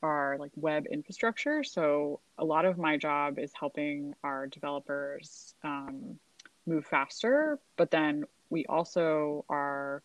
our 0.05 0.37
like 0.38 0.53
web 0.55 0.87
infrastructure. 0.87 1.64
So 1.64 2.21
a 2.37 2.45
lot 2.45 2.67
of 2.67 2.77
my 2.77 2.99
job 2.99 3.38
is 3.38 3.53
helping 3.59 4.14
our 4.23 4.47
developers 4.47 5.55
um, 5.64 6.19
move 6.67 6.85
faster, 6.85 7.59
but 7.77 7.90
then 7.90 8.25
we 8.51 8.67
also 8.67 9.45
are 9.49 10.03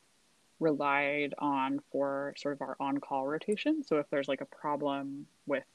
relied 0.62 1.34
on 1.38 1.82
for 1.92 2.34
sort 2.38 2.54
of 2.54 2.62
our 2.62 2.78
on-call 2.80 3.28
rotation. 3.28 3.84
So 3.84 3.98
if 3.98 4.10
there's 4.10 4.30
like 4.30 4.42
a 4.42 4.46
problem 4.46 5.28
with 5.46 5.66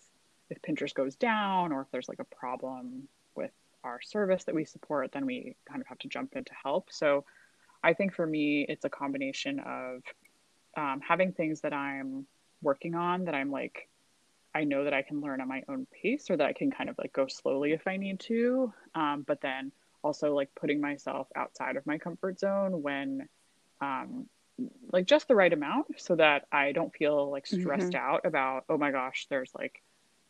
if 0.48 0.60
Pinterest 0.62 0.94
goes 0.94 1.16
down 1.16 1.72
or 1.72 1.82
if 1.82 1.88
there's 1.90 2.08
like 2.08 2.20
a 2.20 2.36
problem 2.36 3.08
with 3.34 3.52
our 3.82 4.00
service 4.00 4.44
that 4.44 4.54
we 4.54 4.64
support, 4.64 5.12
then 5.12 5.26
we 5.26 5.54
kind 5.68 5.82
of 5.82 5.86
have 5.86 5.98
to 5.98 6.08
jump 6.08 6.34
in 6.34 6.44
to 6.44 6.52
help. 6.62 6.88
So 6.90 7.24
I 7.82 7.92
think 7.92 8.14
for 8.14 8.26
me, 8.26 8.64
it's 8.68 8.86
a 8.86 8.90
combination 8.90 9.60
of 9.60 10.02
um, 10.76 11.00
having 11.06 11.32
things 11.32 11.60
that 11.60 11.74
I'm 11.74 12.26
working 12.62 12.94
on 12.94 13.26
that 13.26 13.34
I'm 13.34 13.50
like 13.50 13.88
I 14.54 14.64
know 14.64 14.84
that 14.84 14.94
I 14.94 15.02
can 15.02 15.20
learn 15.20 15.40
at 15.40 15.48
my 15.48 15.62
own 15.68 15.86
pace 15.90 16.30
or 16.30 16.36
that 16.36 16.46
I 16.46 16.52
can 16.52 16.70
kind 16.70 16.88
of 16.88 16.96
like 16.96 17.12
go 17.12 17.26
slowly 17.26 17.72
if 17.72 17.86
I 17.86 17.96
need 17.96 18.20
to. 18.20 18.72
Um, 18.94 19.24
but 19.26 19.40
then 19.40 19.72
also 20.02 20.34
like 20.34 20.50
putting 20.54 20.80
myself 20.80 21.28
outside 21.34 21.76
of 21.76 21.86
my 21.86 21.98
comfort 21.98 22.38
zone 22.38 22.82
when 22.82 23.28
um, 23.80 24.26
like 24.92 25.06
just 25.06 25.26
the 25.26 25.34
right 25.34 25.52
amount 25.52 25.86
so 25.96 26.14
that 26.16 26.46
I 26.52 26.72
don't 26.72 26.94
feel 26.94 27.30
like 27.30 27.46
stressed 27.46 27.92
mm-hmm. 27.92 27.96
out 27.96 28.24
about, 28.24 28.64
oh 28.68 28.78
my 28.78 28.92
gosh, 28.92 29.26
there's 29.28 29.50
like 29.58 29.82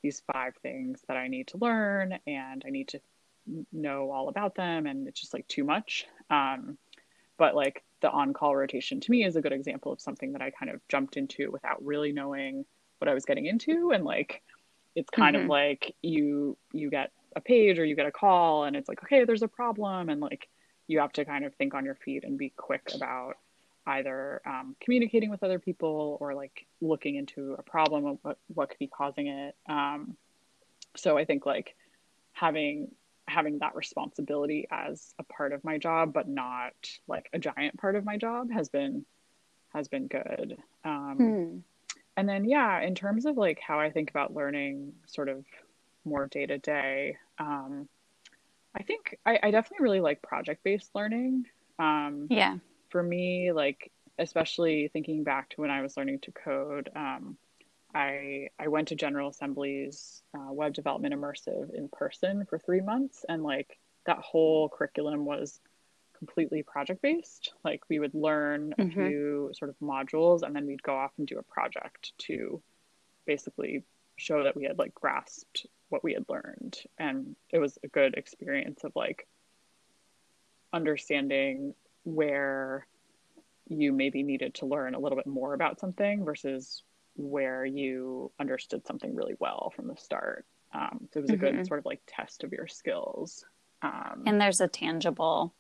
these 0.03 0.23
five 0.33 0.55
things 0.63 1.03
that 1.09 1.17
I 1.17 1.29
need 1.29 1.49
to 1.49 1.59
learn 1.59 2.19
and 2.27 2.63
I 2.67 2.71
need 2.71 2.89
to 2.89 3.01
know 3.73 4.11
all 4.11 4.29
about 4.29 4.55
them 4.55 4.87
and 4.87 5.07
it's 5.07 5.21
just 5.21 5.35
like 5.35 5.47
too 5.49 5.65
much. 5.65 6.07
Um, 6.31 6.79
but 7.37 7.55
like 7.55 7.83
the 8.01 8.11
on 8.11 8.33
call 8.33 8.57
rotation 8.57 9.01
to 9.01 9.11
me 9.11 9.25
is 9.25 9.37
a 9.37 9.43
good 9.43 9.53
example 9.53 9.93
of 9.93 10.01
something 10.01 10.33
that 10.33 10.43
I 10.43 10.51
kind 10.51 10.71
of 10.71 10.81
jumped 10.89 11.17
into 11.17 11.51
without 11.51 11.85
really 11.85 12.13
knowing 12.13 12.65
what 13.05 13.11
I 13.11 13.15
was 13.15 13.27
getting 13.27 13.45
into 13.45 13.91
and 13.93 14.03
like 14.03 14.43
it's 14.95 15.11
kind 15.11 15.37
mm-hmm. 15.37 15.45
of 15.45 15.51
like 15.51 15.95
you 16.01 16.57
you 16.73 16.89
get 16.89 17.13
a 17.37 17.41
page 17.41 17.79
or 17.79 17.85
you 17.85 17.95
get 17.95 18.07
a 18.07 18.13
call 18.13 18.65
and 18.65 18.75
it's 18.75 18.89
like 18.89 19.03
okay 19.03 19.25
there's 19.25 19.43
a 19.43 19.49
problem 19.49 20.09
and 20.09 20.23
like 20.23 20.49
you 20.87 21.01
have 21.01 21.13
to 21.13 21.25
kind 21.27 21.45
of 21.45 21.55
think 21.55 21.75
on 21.75 21.85
your 21.85 21.97
feet 21.97 22.25
and 22.25 22.39
be 22.39 22.49
quick 22.57 22.91
about 22.95 23.35
either 23.87 24.41
um, 24.47 24.75
communicating 24.81 25.29
with 25.29 25.43
other 25.43 25.59
people 25.59 26.17
or 26.21 26.35
like 26.35 26.67
looking 26.81 27.17
into 27.17 27.55
a 27.59 27.63
problem 27.63 28.07
of 28.07 28.19
what, 28.23 28.39
what 28.55 28.71
could 28.71 28.79
be 28.79 28.87
causing 28.87 29.27
it. 29.27 29.55
Um, 29.69 30.17
so 30.97 31.19
I 31.19 31.27
think 31.27 31.45
like 31.45 31.75
having 32.33 32.89
having 33.27 33.59
that 33.59 33.75
responsibility 33.75 34.67
as 34.71 35.15
a 35.19 35.25
part 35.25 35.53
of 35.53 35.65
my 35.65 35.77
job, 35.79 36.13
but 36.13 36.29
not 36.29 36.75
like 37.07 37.29
a 37.33 37.39
giant 37.39 37.79
part 37.79 37.97
of 37.97 38.05
my 38.05 38.17
job 38.17 38.51
has 38.51 38.69
been 38.69 39.05
has 39.75 39.89
been 39.89 40.07
good. 40.07 40.57
Um, 40.85 41.17
hmm. 41.17 41.59
And 42.17 42.29
then 42.29 42.45
yeah, 42.45 42.81
in 42.81 42.95
terms 42.95 43.27
of 43.27 43.37
like 43.37 43.61
how 43.61 43.81
I 43.81 43.91
think 43.91 44.11
about 44.11 44.35
learning, 44.35 44.93
sort 45.07 45.29
of 45.29 45.45
more 46.05 46.27
day 46.27 46.47
to 46.47 46.59
day. 46.59 47.17
I 48.75 48.83
think 48.83 49.19
I, 49.25 49.39
I, 49.43 49.51
definitely 49.51 49.85
really 49.85 50.01
like 50.01 50.21
project 50.23 50.65
based 50.65 50.91
learning. 50.95 51.47
Um, 51.79 52.27
yeah. 52.31 52.57
For 52.91 53.03
me, 53.03 53.53
like 53.53 53.91
especially 54.19 54.89
thinking 54.93 55.25
back 55.25 55.51
to 55.51 55.61
when 55.61 55.71
I 55.71 55.83
was 55.83 55.97
learning 55.97 56.21
to 56.21 56.33
code, 56.33 56.91
um, 56.95 57.37
I 57.95 58.49
I 58.59 58.69
went 58.69 58.89
to 58.89 58.95
General 58.95 59.31
Assembly's 59.31 60.23
uh, 60.37 60.53
web 60.53 60.75
development 60.75 61.15
immersive 61.15 61.73
in 61.75 61.89
person 61.89 62.45
for 62.47 62.59
three 62.59 62.81
months, 62.81 63.25
and 63.29 63.43
like 63.43 63.79
that 64.07 64.19
whole 64.19 64.69
curriculum 64.69 65.25
was 65.25 65.61
completely 66.25 66.63
project 66.63 67.03
based. 67.03 67.53
Like 67.65 67.83
we 67.89 67.99
would 67.99 68.15
learn 68.15 68.75
a 68.79 68.83
mm-hmm. 68.83 69.09
few 69.09 69.51
sort 69.55 69.69
of 69.69 69.77
modules, 69.81 70.43
and 70.43 70.55
then 70.55 70.67
we'd 70.67 70.83
go 70.83 70.97
off 70.97 71.13
and 71.19 71.27
do 71.27 71.39
a 71.39 71.43
project 71.43 72.13
to 72.19 72.63
basically 73.27 73.85
show 74.17 74.45
that 74.45 74.57
we 74.57 74.65
had 74.65 74.79
like 74.79 74.95
grasped 74.95 75.67
what 75.91 76.03
we 76.03 76.15
had 76.15 76.25
learned, 76.29 76.79
and 76.99 77.37
it 77.51 77.59
was 77.59 77.79
a 77.85 77.89
good 77.89 78.15
experience 78.15 78.85
of 78.85 78.93
like 78.97 79.27
understanding 80.73 81.75
where 82.05 82.87
you 83.69 83.93
maybe 83.93 84.23
needed 84.23 84.55
to 84.55 84.67
learn 84.67 84.95
a 84.95 84.99
little 84.99 85.17
bit 85.17 85.27
more 85.27 85.55
about 85.55 85.81
something 85.81 86.25
versus 86.25 86.83
where 87.17 87.65
you 87.65 88.31
understood 88.41 88.87
something 88.87 89.15
really 89.15 89.37
well 89.39 89.73
from 89.75 89.89
the 89.89 89.97
start. 89.97 90.45
Um, 90.73 91.09
so 91.13 91.21
it 91.21 91.23
was 91.23 91.31
a 91.31 91.35
mm-hmm. 91.35 91.57
good 91.57 91.67
sort 91.67 91.79
of 91.79 91.87
like 91.87 92.01
test 92.07 92.45
of 92.45 92.53
your 92.53 92.67
skills. 92.67 93.45
Um, 93.83 94.25
and 94.27 94.41
there's 94.41 94.61
a 94.61 94.69
tangible 94.69 95.55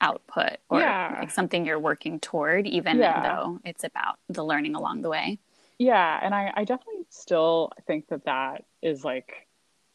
output 0.00 0.58
or 0.68 0.80
yeah. 0.80 1.16
like 1.20 1.30
something 1.30 1.64
you're 1.66 1.78
working 1.78 2.20
toward, 2.20 2.66
even 2.66 2.98
yeah. 2.98 3.22
though 3.22 3.60
it's 3.64 3.84
about 3.84 4.18
the 4.28 4.44
learning 4.44 4.74
along 4.74 5.02
the 5.02 5.08
way. 5.08 5.38
Yeah. 5.78 6.18
And 6.22 6.34
I, 6.34 6.52
I 6.54 6.64
definitely 6.64 7.06
still 7.08 7.72
think 7.86 8.08
that 8.08 8.24
that 8.24 8.64
is 8.82 9.04
like 9.04 9.48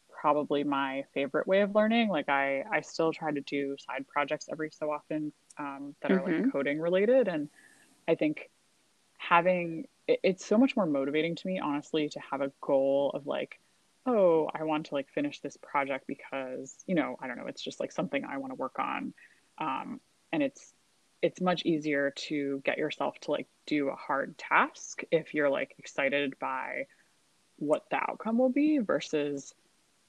probably 0.08 0.64
my 0.64 1.04
favorite 1.12 1.46
way 1.46 1.60
of 1.60 1.74
learning. 1.74 2.08
Like 2.08 2.28
I, 2.28 2.64
I 2.70 2.80
still 2.80 3.12
try 3.12 3.30
to 3.32 3.40
do 3.42 3.76
side 3.78 4.06
projects 4.08 4.48
every 4.50 4.70
so 4.70 4.90
often 4.90 5.32
um, 5.58 5.94
that 6.00 6.10
mm-hmm. 6.10 6.20
are 6.20 6.24
like 6.24 6.34
mm-hmm. 6.34 6.50
coding 6.50 6.80
related. 6.80 7.28
And 7.28 7.48
I 8.08 8.14
think 8.14 8.50
having 9.18 9.86
it, 10.08 10.20
it's 10.22 10.44
so 10.44 10.56
much 10.58 10.76
more 10.76 10.86
motivating 10.86 11.34
to 11.36 11.46
me, 11.46 11.58
honestly, 11.58 12.08
to 12.10 12.20
have 12.30 12.40
a 12.40 12.52
goal 12.60 13.10
of 13.14 13.26
like, 13.26 13.58
oh, 14.06 14.50
I 14.54 14.64
want 14.64 14.86
to 14.86 14.94
like 14.94 15.08
finish 15.10 15.40
this 15.40 15.56
project 15.56 16.06
because, 16.06 16.76
you 16.86 16.94
know, 16.94 17.16
I 17.20 17.26
don't 17.26 17.38
know, 17.38 17.46
it's 17.46 17.62
just 17.62 17.80
like 17.80 17.92
something 17.92 18.24
I 18.24 18.38
want 18.38 18.50
to 18.50 18.56
work 18.56 18.78
on. 18.78 19.14
Um, 19.58 20.00
and 20.32 20.42
it's, 20.42 20.72
it's 21.22 21.40
much 21.40 21.64
easier 21.64 22.12
to 22.28 22.60
get 22.64 22.76
yourself 22.76 23.18
to 23.20 23.30
like 23.30 23.46
do 23.66 23.88
a 23.88 23.94
hard 23.94 24.36
task 24.36 25.02
if 25.10 25.32
you're 25.32 25.48
like 25.48 25.74
excited 25.78 26.38
by 26.38 26.86
what 27.56 27.84
the 27.90 27.96
outcome 27.96 28.36
will 28.36 28.50
be 28.50 28.78
versus 28.78 29.54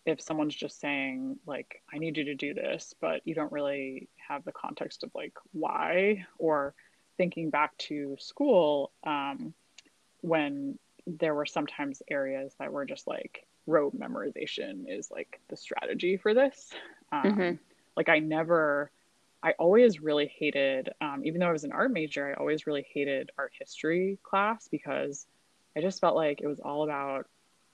if 0.05 0.21
someone's 0.21 0.55
just 0.55 0.79
saying 0.79 1.37
like 1.45 1.81
i 1.93 1.97
need 1.97 2.17
you 2.17 2.25
to 2.25 2.35
do 2.35 2.53
this 2.53 2.93
but 2.99 3.21
you 3.25 3.33
don't 3.33 3.51
really 3.51 4.09
have 4.27 4.43
the 4.43 4.51
context 4.51 5.03
of 5.03 5.11
like 5.15 5.33
why 5.51 6.25
or 6.37 6.73
thinking 7.17 7.49
back 7.49 7.77
to 7.77 8.17
school 8.19 8.91
um, 9.07 9.53
when 10.19 10.77
there 11.07 11.33
were 11.33 11.45
sometimes 11.45 12.01
areas 12.09 12.53
that 12.59 12.73
were 12.73 12.85
just 12.85 13.07
like 13.07 13.47
rote 13.67 13.97
memorization 13.97 14.83
is 14.87 15.09
like 15.09 15.39
the 15.47 15.55
strategy 15.55 16.17
for 16.17 16.33
this 16.33 16.71
um, 17.11 17.23
mm-hmm. 17.23 17.55
like 17.95 18.09
i 18.09 18.19
never 18.19 18.91
i 19.43 19.51
always 19.53 20.01
really 20.01 20.31
hated 20.37 20.89
um, 21.01 21.21
even 21.23 21.39
though 21.39 21.47
i 21.47 21.51
was 21.51 21.63
an 21.63 21.71
art 21.71 21.91
major 21.91 22.27
i 22.27 22.33
always 22.33 22.67
really 22.67 22.85
hated 22.93 23.31
art 23.37 23.51
history 23.57 24.17
class 24.23 24.67
because 24.69 25.25
i 25.75 25.81
just 25.81 26.01
felt 26.01 26.15
like 26.15 26.41
it 26.41 26.47
was 26.47 26.59
all 26.59 26.83
about 26.83 27.27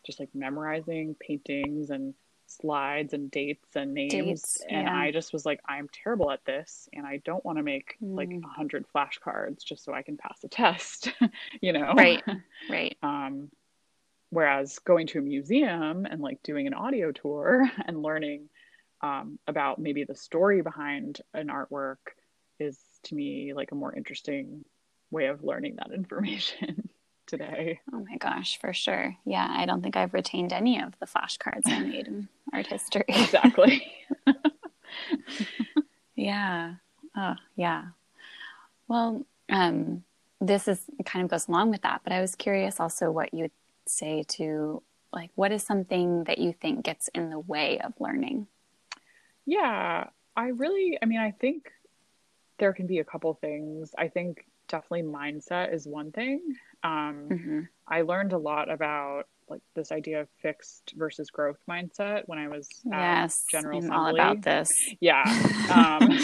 just 0.05 0.19
like 0.19 0.29
memorizing 0.33 1.15
paintings 1.19 1.89
and 1.89 2.13
slides 2.47 3.13
and 3.13 3.31
dates 3.31 3.75
and 3.75 3.93
names 3.93 4.11
dates, 4.11 4.61
and 4.69 4.85
yeah. 4.85 4.95
i 4.95 5.11
just 5.11 5.31
was 5.31 5.45
like 5.45 5.61
i'm 5.67 5.87
terrible 6.03 6.29
at 6.31 6.43
this 6.45 6.89
and 6.93 7.05
i 7.05 7.17
don't 7.23 7.45
want 7.45 7.57
to 7.57 7.63
make 7.63 7.95
mm. 8.03 8.15
like 8.15 8.29
a 8.29 8.47
hundred 8.47 8.85
flashcards 8.93 9.63
just 9.63 9.85
so 9.85 9.93
i 9.93 10.01
can 10.01 10.17
pass 10.17 10.43
a 10.43 10.49
test 10.49 11.13
you 11.61 11.71
know 11.71 11.93
right 11.93 12.23
right 12.69 12.97
um 13.03 13.49
whereas 14.31 14.79
going 14.79 15.07
to 15.07 15.19
a 15.19 15.21
museum 15.21 16.05
and 16.05 16.21
like 16.21 16.41
doing 16.43 16.67
an 16.67 16.73
audio 16.73 17.11
tour 17.11 17.69
and 17.85 18.01
learning 18.01 18.49
um, 19.01 19.39
about 19.47 19.79
maybe 19.79 20.03
the 20.03 20.15
story 20.15 20.61
behind 20.61 21.21
an 21.33 21.47
artwork 21.47 21.97
is 22.59 22.77
to 23.03 23.15
me 23.15 23.53
like 23.53 23.71
a 23.71 23.75
more 23.75 23.93
interesting 23.95 24.63
way 25.09 25.27
of 25.27 25.43
learning 25.43 25.77
that 25.77 25.91
information 25.93 26.89
today. 27.27 27.79
Oh 27.93 28.05
my 28.09 28.17
gosh, 28.17 28.59
for 28.59 28.73
sure. 28.73 29.15
Yeah, 29.25 29.47
I 29.49 29.65
don't 29.65 29.81
think 29.81 29.95
I've 29.95 30.13
retained 30.13 30.53
any 30.53 30.81
of 30.81 30.93
the 30.99 31.05
flashcards 31.05 31.61
I 31.65 31.79
made 31.79 32.07
in 32.07 32.27
art 32.53 32.67
history. 32.67 33.05
Exactly. 33.07 33.91
yeah. 36.15 36.75
Oh, 37.15 37.35
yeah. 37.55 37.85
Well, 38.87 39.25
um, 39.49 40.03
this 40.39 40.67
is 40.67 40.81
kind 41.05 41.23
of 41.23 41.31
goes 41.31 41.47
along 41.47 41.71
with 41.71 41.81
that, 41.83 42.01
but 42.03 42.13
I 42.13 42.21
was 42.21 42.35
curious 42.35 42.79
also 42.79 43.11
what 43.11 43.33
you 43.33 43.43
would 43.43 43.51
say 43.87 44.23
to 44.27 44.81
like 45.13 45.31
what 45.35 45.51
is 45.51 45.63
something 45.63 46.23
that 46.25 46.37
you 46.37 46.53
think 46.53 46.83
gets 46.83 47.09
in 47.09 47.29
the 47.29 47.39
way 47.39 47.79
of 47.79 47.93
learning? 47.99 48.47
Yeah, 49.45 50.07
I 50.35 50.47
really 50.47 50.97
I 51.01 51.05
mean 51.05 51.19
I 51.19 51.31
think 51.31 51.71
there 52.57 52.73
can 52.73 52.87
be 52.87 52.99
a 52.99 53.03
couple 53.03 53.33
things. 53.33 53.93
I 53.97 54.07
think 54.07 54.45
definitely 54.67 55.03
mindset 55.03 55.73
is 55.73 55.87
one 55.87 56.11
thing. 56.11 56.41
Um, 56.83 57.27
mm-hmm. 57.29 57.59
I 57.87 58.01
learned 58.01 58.33
a 58.33 58.37
lot 58.37 58.71
about 58.71 59.23
like 59.49 59.61
this 59.75 59.91
idea 59.91 60.21
of 60.21 60.29
fixed 60.41 60.93
versus 60.95 61.29
growth 61.29 61.59
mindset 61.69 62.23
when 62.25 62.39
I 62.39 62.47
was 62.47 62.69
yes, 62.85 63.45
General 63.51 63.79
Assembly. 63.79 63.97
All 63.97 64.13
about 64.13 64.41
this. 64.41 64.71
Yeah. 64.99 65.23
Um, 65.71 66.19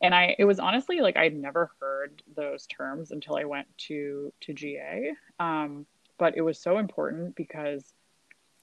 and 0.00 0.14
I, 0.14 0.34
it 0.38 0.46
was 0.46 0.58
honestly 0.58 1.00
like 1.00 1.18
I'd 1.18 1.36
never 1.36 1.72
heard 1.78 2.22
those 2.34 2.66
terms 2.66 3.10
until 3.10 3.36
I 3.36 3.44
went 3.44 3.66
to 3.88 4.32
to 4.40 4.54
GA. 4.54 5.12
Um, 5.38 5.84
but 6.16 6.38
it 6.38 6.40
was 6.40 6.58
so 6.58 6.78
important 6.78 7.36
because, 7.36 7.92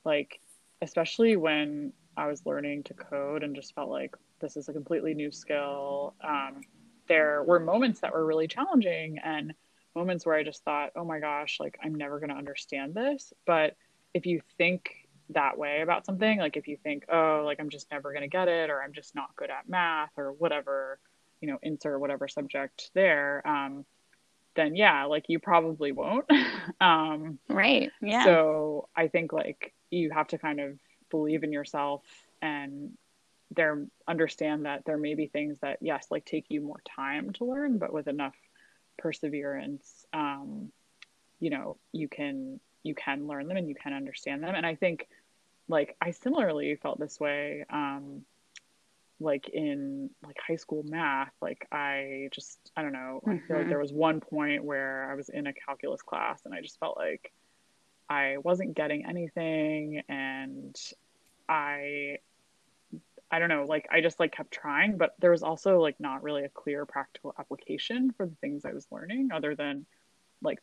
like, 0.03 0.39
especially 0.81 1.35
when 1.35 1.93
I 2.17 2.27
was 2.27 2.45
learning 2.45 2.83
to 2.83 2.93
code 2.93 3.43
and 3.43 3.55
just 3.55 3.75
felt 3.75 3.89
like 3.89 4.15
this 4.39 4.57
is 4.57 4.69
a 4.69 4.73
completely 4.73 5.13
new 5.13 5.31
skill. 5.31 6.13
Um, 6.23 6.61
there 7.07 7.43
were 7.43 7.59
moments 7.59 7.99
that 8.01 8.13
were 8.13 8.25
really 8.25 8.47
challenging 8.47 9.19
and 9.23 9.53
moments 9.95 10.25
where 10.25 10.35
I 10.35 10.43
just 10.43 10.63
thought, 10.63 10.91
oh 10.95 11.05
my 11.05 11.19
gosh, 11.19 11.57
like 11.59 11.77
I'm 11.83 11.95
never 11.95 12.19
going 12.19 12.29
to 12.29 12.35
understand 12.35 12.93
this. 12.93 13.33
But 13.45 13.75
if 14.13 14.25
you 14.25 14.41
think 14.57 15.07
that 15.29 15.57
way 15.57 15.81
about 15.81 16.05
something, 16.05 16.39
like 16.39 16.57
if 16.57 16.67
you 16.67 16.77
think, 16.77 17.05
oh, 17.09 17.43
like 17.45 17.59
I'm 17.59 17.69
just 17.69 17.89
never 17.91 18.11
going 18.11 18.23
to 18.23 18.27
get 18.27 18.47
it, 18.47 18.69
or 18.69 18.81
I'm 18.81 18.93
just 18.93 19.15
not 19.15 19.35
good 19.35 19.49
at 19.49 19.67
math, 19.67 20.11
or 20.17 20.33
whatever, 20.33 20.99
you 21.41 21.47
know, 21.47 21.57
insert 21.63 21.99
whatever 21.99 22.27
subject 22.27 22.91
there, 22.93 23.41
um, 23.47 23.85
then 24.55 24.75
yeah, 24.75 25.05
like 25.05 25.25
you 25.27 25.39
probably 25.39 25.91
won't. 25.91 26.25
um, 26.81 27.39
right. 27.49 27.91
Yeah. 28.01 28.23
So 28.23 28.89
I 28.95 29.07
think 29.07 29.33
like 29.33 29.73
you 29.89 30.11
have 30.11 30.27
to 30.27 30.37
kind 30.37 30.59
of 30.59 30.77
believe 31.15 31.43
in 31.43 31.53
yourself 31.53 32.03
and 32.41 32.91
there 33.55 33.85
understand 34.07 34.65
that 34.65 34.83
there 34.85 34.97
may 34.97 35.13
be 35.13 35.27
things 35.27 35.57
that 35.61 35.77
yes 35.81 36.07
like 36.09 36.25
take 36.25 36.45
you 36.49 36.61
more 36.61 36.81
time 36.95 37.31
to 37.31 37.45
learn 37.45 37.77
but 37.77 37.93
with 37.93 38.07
enough 38.07 38.35
perseverance 38.97 40.05
um, 40.13 40.71
you 41.39 41.49
know 41.49 41.77
you 41.91 42.07
can 42.07 42.59
you 42.83 42.95
can 42.95 43.27
learn 43.27 43.47
them 43.47 43.57
and 43.57 43.69
you 43.69 43.75
can 43.75 43.93
understand 43.93 44.43
them 44.43 44.55
and 44.55 44.65
i 44.65 44.75
think 44.75 45.07
like 45.67 45.95
i 46.01 46.11
similarly 46.11 46.75
felt 46.75 46.99
this 46.99 47.19
way 47.19 47.65
um, 47.69 48.21
like 49.19 49.49
in 49.49 50.09
like 50.25 50.37
high 50.45 50.55
school 50.55 50.83
math 50.87 51.31
like 51.41 51.67
i 51.71 52.27
just 52.31 52.59
i 52.75 52.81
don't 52.81 52.93
know 52.93 53.21
mm-hmm. 53.25 53.31
i 53.31 53.39
feel 53.39 53.55
like 53.55 53.61
mm-hmm. 53.61 53.69
there 53.69 53.79
was 53.79 53.93
one 53.93 54.19
point 54.19 54.63
where 54.63 55.09
i 55.09 55.15
was 55.15 55.29
in 55.29 55.47
a 55.47 55.53
calculus 55.53 56.01
class 56.01 56.41
and 56.45 56.53
i 56.53 56.61
just 56.61 56.79
felt 56.79 56.97
like 56.97 57.31
i 58.09 58.37
wasn't 58.43 58.75
getting 58.75 59.05
anything 59.05 60.01
and 60.09 60.75
i 61.49 62.17
I 63.31 63.39
don't 63.39 63.49
know, 63.49 63.65
like 63.67 63.87
I 63.91 64.01
just 64.01 64.19
like 64.19 64.31
kept 64.31 64.51
trying, 64.51 64.97
but 64.97 65.15
there 65.19 65.31
was 65.31 65.43
also 65.43 65.81
like 65.81 65.99
not 65.99 66.23
really 66.23 66.43
a 66.43 66.49
clear 66.49 66.85
practical 66.85 67.33
application 67.39 68.11
for 68.11 68.25
the 68.25 68.35
things 68.35 68.65
I 68.65 68.73
was 68.73 68.87
learning 68.91 69.29
other 69.33 69.55
than 69.55 69.85
like 70.41 70.59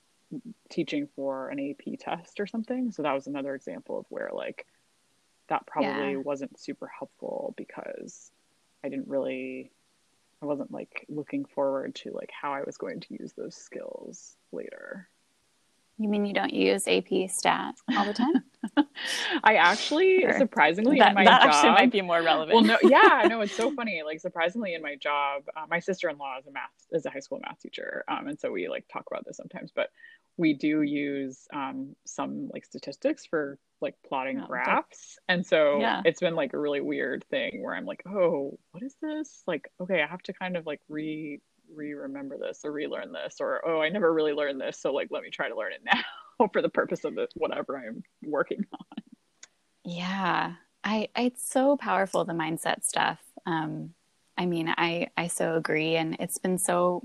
teaching 0.70 1.08
for 1.16 1.48
an 1.48 1.58
AP 1.58 1.98
test 1.98 2.40
or 2.40 2.46
something. 2.46 2.92
So 2.92 3.02
that 3.02 3.12
was 3.12 3.26
another 3.26 3.54
example 3.54 3.98
of 3.98 4.06
where 4.08 4.30
like 4.32 4.66
that 5.48 5.66
probably 5.66 6.12
yeah. 6.12 6.16
wasn't 6.18 6.58
super 6.58 6.86
helpful 6.86 7.52
because 7.56 8.30
I 8.84 8.88
didn't 8.88 9.08
really 9.08 9.72
I 10.40 10.46
wasn't 10.46 10.72
like 10.72 11.04
looking 11.08 11.44
forward 11.44 11.94
to 11.96 12.12
like 12.12 12.30
how 12.32 12.52
I 12.52 12.62
was 12.64 12.76
going 12.76 13.00
to 13.00 13.14
use 13.20 13.32
those 13.32 13.54
skills 13.54 14.36
later. 14.50 15.08
You 16.02 16.08
mean 16.08 16.26
you 16.26 16.34
don't 16.34 16.52
use 16.52 16.88
AP 16.88 17.30
Stat 17.30 17.74
all 17.96 18.04
the 18.04 18.12
time? 18.12 18.34
I 19.44 19.56
actually, 19.56 20.20
Sure. 20.20 20.38
surprisingly, 20.38 20.98
that 20.98 21.08
in 21.10 21.14
my 21.14 21.24
that 21.24 21.42
job, 21.42 21.46
actually 21.46 21.72
might 21.72 21.92
be 21.92 22.00
more 22.02 22.22
relevant. 22.22 22.54
well, 22.56 22.64
no, 22.64 22.78
yeah, 22.82 23.24
no, 23.28 23.40
it's 23.40 23.56
so 23.56 23.70
funny. 23.70 24.02
Like, 24.04 24.20
surprisingly, 24.20 24.74
in 24.74 24.82
my 24.82 24.96
job, 24.96 25.44
uh, 25.56 25.66
my 25.68 25.78
sister-in-law 25.78 26.38
is 26.40 26.46
a 26.46 26.52
math 26.52 26.70
is 26.90 27.06
a 27.06 27.10
high 27.10 27.20
school 27.20 27.40
math 27.40 27.60
teacher, 27.60 28.04
um, 28.08 28.28
and 28.28 28.38
so 28.38 28.50
we 28.50 28.68
like 28.68 28.84
talk 28.92 29.04
about 29.10 29.24
this 29.24 29.36
sometimes. 29.36 29.70
But 29.74 29.90
we 30.36 30.54
do 30.54 30.82
use 30.82 31.46
um, 31.52 31.94
some 32.04 32.48
like 32.52 32.64
statistics 32.64 33.26
for 33.26 33.58
like 33.80 33.94
plotting 34.08 34.40
Oh, 34.40 34.46
graphs, 34.46 35.18
and 35.28 35.44
so 35.46 35.80
Yeah. 35.80 36.02
it's 36.04 36.20
been 36.20 36.34
like 36.36 36.52
a 36.52 36.58
really 36.58 36.80
weird 36.80 37.24
thing 37.30 37.62
where 37.62 37.74
I'm 37.74 37.84
like, 37.86 38.02
oh, 38.08 38.58
what 38.70 38.82
is 38.82 38.96
this? 39.02 39.42
Like, 39.46 39.70
okay, 39.80 40.02
I 40.02 40.06
have 40.06 40.22
to 40.24 40.32
kind 40.32 40.56
of 40.56 40.66
like 40.66 40.80
re 40.88 41.40
re-remember 41.74 42.38
this 42.38 42.60
or 42.64 42.72
relearn 42.72 43.12
this 43.12 43.36
or 43.40 43.60
oh 43.66 43.80
i 43.80 43.88
never 43.88 44.12
really 44.12 44.32
learned 44.32 44.60
this 44.60 44.78
so 44.80 44.92
like 44.92 45.08
let 45.10 45.22
me 45.22 45.30
try 45.30 45.48
to 45.48 45.56
learn 45.56 45.72
it 45.72 45.82
now 45.84 46.48
for 46.52 46.62
the 46.62 46.68
purpose 46.68 47.04
of 47.04 47.18
it 47.18 47.30
whatever 47.36 47.76
i'm 47.78 48.02
working 48.22 48.64
on 48.72 49.02
Yeah, 49.84 50.54
I, 50.84 51.08
I 51.16 51.22
it's 51.22 51.48
so 51.48 51.76
powerful 51.76 52.24
the 52.24 52.32
mindset 52.32 52.84
stuff. 52.84 53.20
Um, 53.46 53.94
I 54.38 54.46
mean, 54.46 54.68
I 54.76 55.08
I 55.16 55.28
so 55.28 55.56
agree, 55.56 55.96
and 55.96 56.16
it's 56.20 56.38
been 56.38 56.58
so 56.58 57.02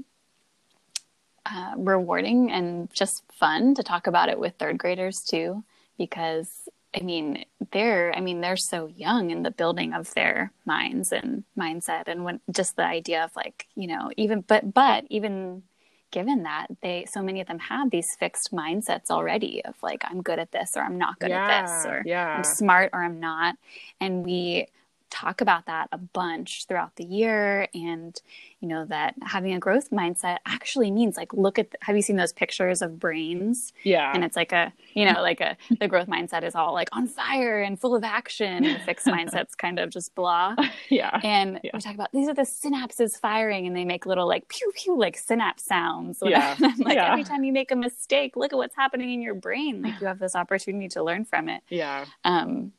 uh, 1.45 1.73
rewarding 1.77 2.51
and 2.51 2.91
just 2.93 3.23
fun 3.31 3.73
to 3.75 3.83
talk 3.83 4.07
about 4.07 4.29
it 4.29 4.39
with 4.39 4.55
third 4.59 4.77
graders 4.77 5.23
too, 5.23 5.63
because 5.97 6.69
I 6.97 7.03
mean 7.03 7.45
they're 7.71 8.13
I 8.15 8.21
mean 8.21 8.41
they're 8.41 8.57
so 8.57 8.87
young 8.87 9.29
in 9.29 9.43
the 9.43 9.51
building 9.51 9.93
of 9.93 10.11
their 10.15 10.51
minds 10.65 11.11
and 11.11 11.43
mindset, 11.57 12.03
and 12.07 12.23
when 12.23 12.39
just 12.51 12.75
the 12.75 12.85
idea 12.85 13.23
of 13.23 13.35
like 13.35 13.67
you 13.75 13.87
know 13.87 14.09
even 14.17 14.41
but 14.41 14.73
but 14.73 15.05
even 15.09 15.63
given 16.09 16.43
that 16.43 16.67
they 16.81 17.05
so 17.05 17.21
many 17.21 17.41
of 17.41 17.47
them 17.47 17.59
have 17.59 17.91
these 17.91 18.15
fixed 18.19 18.51
mindsets 18.53 19.11
already 19.11 19.61
of 19.65 19.75
like 19.83 20.03
i'm 20.05 20.21
good 20.21 20.39
at 20.39 20.51
this 20.53 20.71
or 20.77 20.81
i'm 20.81 20.97
not 20.97 21.19
good 21.19 21.31
at 21.31 21.65
this 21.65 21.85
or 21.85 22.01
yeah. 22.05 22.37
i'm 22.37 22.43
smart 22.45 22.89
or 22.93 23.03
i'm 23.03 23.19
not 23.19 23.55
and 23.99 24.23
we 24.25 24.65
talk 25.09 25.41
about 25.41 25.65
that 25.67 25.87
a 25.91 25.97
bunch 25.97 26.65
throughout 26.67 26.95
the 26.95 27.03
year. 27.03 27.67
And 27.73 28.19
you 28.59 28.67
know 28.67 28.85
that 28.85 29.13
having 29.23 29.53
a 29.53 29.59
growth 29.59 29.91
mindset 29.91 30.37
actually 30.47 30.89
means 30.89 31.15
like 31.15 31.31
look 31.33 31.59
at 31.59 31.75
have 31.81 31.95
you 31.95 32.01
seen 32.01 32.15
those 32.15 32.33
pictures 32.33 32.81
of 32.81 32.99
brains? 32.99 33.71
Yeah. 33.83 34.11
And 34.13 34.23
it's 34.23 34.35
like 34.35 34.51
a 34.51 34.73
you 34.93 35.05
know 35.05 35.21
like 35.21 35.39
a 35.41 35.55
the 35.79 35.87
growth 35.87 36.07
mindset 36.07 36.43
is 36.43 36.55
all 36.55 36.73
like 36.73 36.89
on 36.91 37.07
fire 37.07 37.61
and 37.61 37.79
full 37.79 37.95
of 37.95 38.03
action. 38.03 38.65
And 38.65 38.75
the 38.75 38.83
fixed 38.83 39.05
mindset's 39.15 39.55
kind 39.55 39.79
of 39.79 39.89
just 39.91 40.13
blah. 40.15 40.55
Yeah. 40.89 41.19
And 41.23 41.59
Yeah. 41.63 41.71
we 41.73 41.79
talk 41.81 41.93
about 41.95 42.11
these 42.13 42.27
are 42.27 42.33
the 42.33 42.41
synapses 42.41 43.17
firing. 43.19 43.67
And 43.67 43.75
they 43.75 43.85
make 43.85 44.05
little 44.05 44.27
like 44.27 44.47
pew 44.49 44.71
pew 44.75 44.97
like 44.97 45.17
synapse 45.17 45.63
sounds. 45.63 46.21
Yeah. 46.27 46.55
Like 46.79 46.95
Yeah. 46.95 47.11
every 47.11 47.23
time 47.23 47.43
you 47.43 47.53
make 47.53 47.71
a 47.71 47.75
mistake 47.75 48.35
look 48.35 48.51
at 48.53 48.57
what's 48.57 48.75
happening 48.75 49.13
in 49.13 49.21
your 49.21 49.35
brain. 49.35 49.81
Like 49.81 50.01
you 50.01 50.07
have 50.07 50.19
this 50.19 50.35
opportunity 50.35 50.87
to 50.89 51.03
learn 51.03 51.25
from 51.25 51.47
it. 51.49 51.61
Yeah. 51.69 52.05
Um 52.25 52.73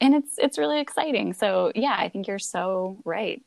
and 0.00 0.14
it's 0.14 0.34
it's 0.38 0.58
really 0.58 0.80
exciting 0.80 1.32
so 1.32 1.72
yeah 1.74 1.94
i 1.98 2.08
think 2.08 2.26
you're 2.26 2.38
so 2.38 2.98
right 3.04 3.42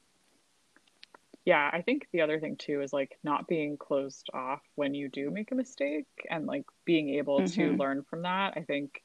yeah 1.46 1.70
i 1.72 1.82
think 1.82 2.08
the 2.12 2.22
other 2.22 2.40
thing 2.40 2.56
too 2.58 2.82
is 2.82 2.94
like 2.94 3.18
not 3.24 3.48
being 3.48 3.78
closed 3.78 4.30
off 4.34 4.62
when 4.76 4.94
you 4.94 5.10
do 5.10 5.30
make 5.32 5.52
a 5.52 5.56
mistake 5.56 6.08
and 6.30 6.46
like 6.46 6.66
being 6.86 7.10
able 7.10 7.42
to 7.42 7.74
Mhm. 7.74 7.80
learn 7.80 8.04
from 8.04 8.24
that 8.24 8.54
i 8.58 8.62
think 8.64 9.04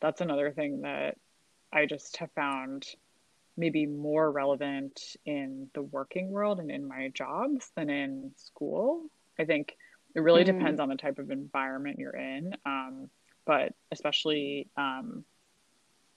that's 0.00 0.20
another 0.20 0.52
thing 0.52 0.82
that 0.82 1.16
i 1.72 1.86
just 1.86 2.16
have 2.18 2.30
found 2.32 2.86
maybe 3.56 3.84
more 3.86 4.30
relevant 4.30 5.16
in 5.26 5.70
the 5.74 5.82
working 5.82 6.30
world 6.30 6.58
and 6.60 6.70
in 6.70 6.86
my 6.88 7.08
jobs 7.08 7.70
than 7.76 7.90
in 7.90 8.32
school 8.36 9.04
i 9.38 9.44
think 9.44 9.76
it 10.14 10.20
really 10.20 10.42
Mm. 10.42 10.46
depends 10.46 10.80
on 10.80 10.88
the 10.88 10.96
type 10.96 11.18
of 11.18 11.30
environment 11.30 11.98
you're 11.98 12.16
in 12.16 12.54
um, 12.66 13.10
but 13.44 13.74
especially 13.90 14.68
um, 14.76 15.24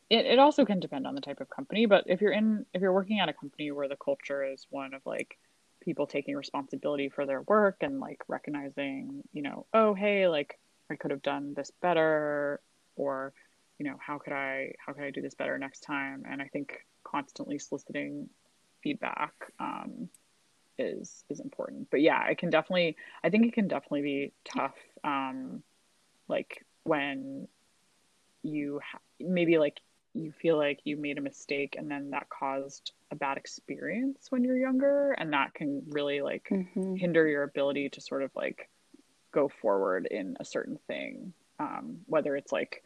it, 0.10 0.26
it 0.26 0.40
also 0.40 0.66
can 0.66 0.80
depend 0.80 1.08
on 1.08 1.16
the 1.16 1.22
type 1.22 1.42
of 1.42 1.50
company 1.50 1.86
but 1.86 2.04
if 2.08 2.22
you're 2.22 2.32
in 2.32 2.66
if 2.74 2.82
you're 2.82 2.94
working 2.94 3.20
at 3.20 3.30
a 3.30 3.34
company 3.34 3.72
where 3.72 3.88
the 3.88 3.98
culture 3.98 4.44
is 4.44 4.66
one 4.70 4.94
of 4.94 5.02
like 5.06 5.38
people 5.82 6.08
taking 6.08 6.36
responsibility 6.36 7.10
for 7.10 7.26
their 7.26 7.42
work 7.44 7.78
and 7.82 8.00
like 8.00 8.22
recognizing 8.28 9.24
you 9.34 9.42
know 9.42 9.66
oh 9.74 9.94
hey 9.94 10.28
like 10.28 10.60
i 10.92 10.96
could 10.96 11.12
have 11.12 11.22
done 11.22 11.54
this 11.56 11.72
better 11.82 12.60
or 12.96 13.34
you 13.78 13.86
know 13.86 13.96
how 14.00 14.18
could 14.18 14.34
i 14.34 14.74
how 14.84 14.94
could 14.94 15.04
i 15.04 15.12
do 15.12 15.22
this 15.22 15.36
better 15.36 15.58
next 15.58 15.82
time? 15.82 16.24
And 16.30 16.42
i 16.42 16.48
think 16.48 16.86
constantly 17.04 17.60
soliciting 17.60 18.30
feedback 18.82 19.34
um, 19.60 20.10
is 20.78 21.24
is 21.30 21.40
important. 21.40 21.90
But 21.92 22.02
yeah 22.02 22.28
it 22.28 22.38
can 22.38 22.50
definitely 22.50 22.96
i 23.24 23.30
think 23.30 23.46
it 23.46 23.54
can 23.54 23.68
definitely 23.68 24.02
be 24.02 24.34
tough 24.46 24.76
um, 25.04 25.64
like 26.28 26.66
when 26.84 27.48
you 28.44 28.80
ha- 28.84 29.00
maybe 29.20 29.58
like 29.58 29.82
you 30.16 30.32
feel 30.32 30.58
like 30.58 30.80
you 30.86 30.96
made 30.98 31.18
a 31.18 31.22
mistake 31.22 31.76
and 31.78 31.92
then 31.92 32.12
that 32.12 32.30
caused 32.30 32.94
a 33.12 33.16
bad 33.16 33.38
experience 33.38 34.28
when 34.30 34.44
you're 34.44 34.58
younger 34.58 35.12
and 35.12 35.34
that 35.34 35.54
can 35.54 35.84
really 35.90 36.22
like 36.22 36.48
mm-hmm. 36.52 36.96
hinder 36.96 37.28
your 37.28 37.44
ability 37.44 37.90
to 37.90 38.02
sort 38.02 38.24
of 38.24 38.32
like 38.36 38.70
go 39.32 39.50
forward 39.50 40.08
in 40.10 40.38
a 40.40 40.46
certain 40.46 40.80
thing 40.88 41.34
um, 41.60 41.98
whether 42.06 42.36
it's 42.36 42.52
like 42.52 42.82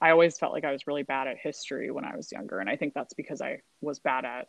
i 0.00 0.10
always 0.10 0.38
felt 0.38 0.52
like 0.52 0.64
i 0.64 0.72
was 0.72 0.86
really 0.86 1.02
bad 1.02 1.26
at 1.26 1.38
history 1.38 1.90
when 1.90 2.04
i 2.04 2.14
was 2.14 2.30
younger 2.30 2.58
and 2.58 2.68
i 2.68 2.76
think 2.76 2.92
that's 2.92 3.14
because 3.14 3.40
i 3.40 3.58
was 3.80 3.98
bad 3.98 4.24
at 4.24 4.48